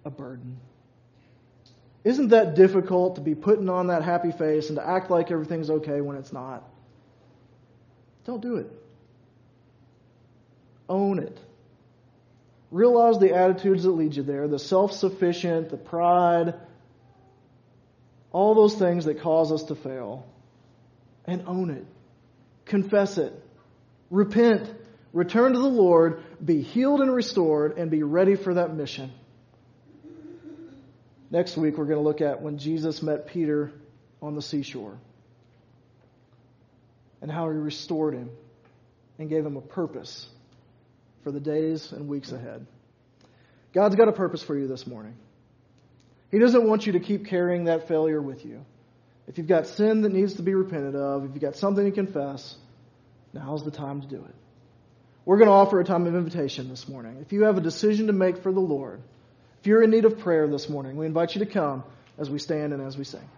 a 0.04 0.10
burden? 0.10 0.58
Isn't 2.02 2.28
that 2.28 2.54
difficult 2.54 3.14
to 3.16 3.20
be 3.20 3.34
putting 3.34 3.68
on 3.68 3.86
that 3.86 4.02
happy 4.02 4.32
face 4.32 4.68
and 4.68 4.76
to 4.76 4.86
act 4.86 5.10
like 5.10 5.30
everything's 5.30 5.70
okay 5.70 6.00
when 6.00 6.16
it's 6.16 6.32
not? 6.32 6.64
Don't 8.26 8.42
do 8.42 8.56
it. 8.56 8.70
Own 10.88 11.18
it. 11.18 11.38
Realize 12.70 13.18
the 13.18 13.34
attitudes 13.34 13.84
that 13.84 13.90
lead 13.90 14.16
you 14.16 14.22
there 14.22 14.48
the 14.48 14.58
self 14.58 14.92
sufficient, 14.92 15.70
the 15.70 15.76
pride, 15.76 16.54
all 18.32 18.54
those 18.54 18.74
things 18.74 19.04
that 19.04 19.20
cause 19.20 19.52
us 19.52 19.62
to 19.64 19.74
fail. 19.74 20.26
And 21.26 21.44
own 21.46 21.70
it. 21.70 21.86
Confess 22.66 23.16
it. 23.16 23.43
Repent. 24.10 24.70
Return 25.12 25.52
to 25.52 25.58
the 25.58 25.64
Lord. 25.64 26.22
Be 26.44 26.62
healed 26.62 27.00
and 27.00 27.14
restored 27.14 27.78
and 27.78 27.90
be 27.90 28.02
ready 28.02 28.36
for 28.36 28.54
that 28.54 28.74
mission. 28.74 29.12
Next 31.30 31.56
week, 31.56 31.76
we're 31.76 31.86
going 31.86 31.98
to 31.98 32.04
look 32.04 32.20
at 32.20 32.42
when 32.42 32.58
Jesus 32.58 33.02
met 33.02 33.26
Peter 33.26 33.72
on 34.22 34.34
the 34.34 34.42
seashore 34.42 34.98
and 37.20 37.30
how 37.30 37.50
he 37.50 37.56
restored 37.56 38.14
him 38.14 38.30
and 39.18 39.28
gave 39.28 39.44
him 39.44 39.56
a 39.56 39.60
purpose 39.60 40.26
for 41.22 41.32
the 41.32 41.40
days 41.40 41.90
and 41.90 42.06
weeks 42.06 42.30
ahead. 42.32 42.66
God's 43.72 43.96
got 43.96 44.08
a 44.08 44.12
purpose 44.12 44.42
for 44.42 44.56
you 44.56 44.68
this 44.68 44.86
morning. 44.86 45.14
He 46.30 46.38
doesn't 46.38 46.68
want 46.68 46.86
you 46.86 46.92
to 46.92 47.00
keep 47.00 47.26
carrying 47.26 47.64
that 47.64 47.88
failure 47.88 48.20
with 48.20 48.44
you. 48.44 48.64
If 49.26 49.38
you've 49.38 49.46
got 49.46 49.66
sin 49.66 50.02
that 50.02 50.12
needs 50.12 50.34
to 50.34 50.42
be 50.42 50.54
repented 50.54 50.94
of, 50.94 51.24
if 51.24 51.30
you've 51.32 51.40
got 51.40 51.56
something 51.56 51.84
to 51.84 51.90
confess, 51.90 52.56
now's 53.34 53.64
the 53.64 53.70
time 53.70 54.00
to 54.00 54.06
do 54.06 54.16
it. 54.16 54.34
We're 55.24 55.38
going 55.38 55.48
to 55.48 55.54
offer 55.54 55.80
a 55.80 55.84
time 55.84 56.06
of 56.06 56.14
invitation 56.14 56.68
this 56.68 56.88
morning. 56.88 57.18
If 57.20 57.32
you 57.32 57.44
have 57.44 57.56
a 57.56 57.60
decision 57.60 58.06
to 58.08 58.12
make 58.12 58.38
for 58.38 58.52
the 58.52 58.60
Lord, 58.60 59.00
if 59.60 59.66
you're 59.66 59.82
in 59.82 59.90
need 59.90 60.04
of 60.04 60.18
prayer 60.18 60.46
this 60.46 60.68
morning, 60.68 60.96
we 60.96 61.06
invite 61.06 61.34
you 61.34 61.44
to 61.44 61.50
come 61.50 61.84
as 62.18 62.28
we 62.28 62.38
stand 62.38 62.72
and 62.72 62.82
as 62.82 62.96
we 62.96 63.04
sing. 63.04 63.28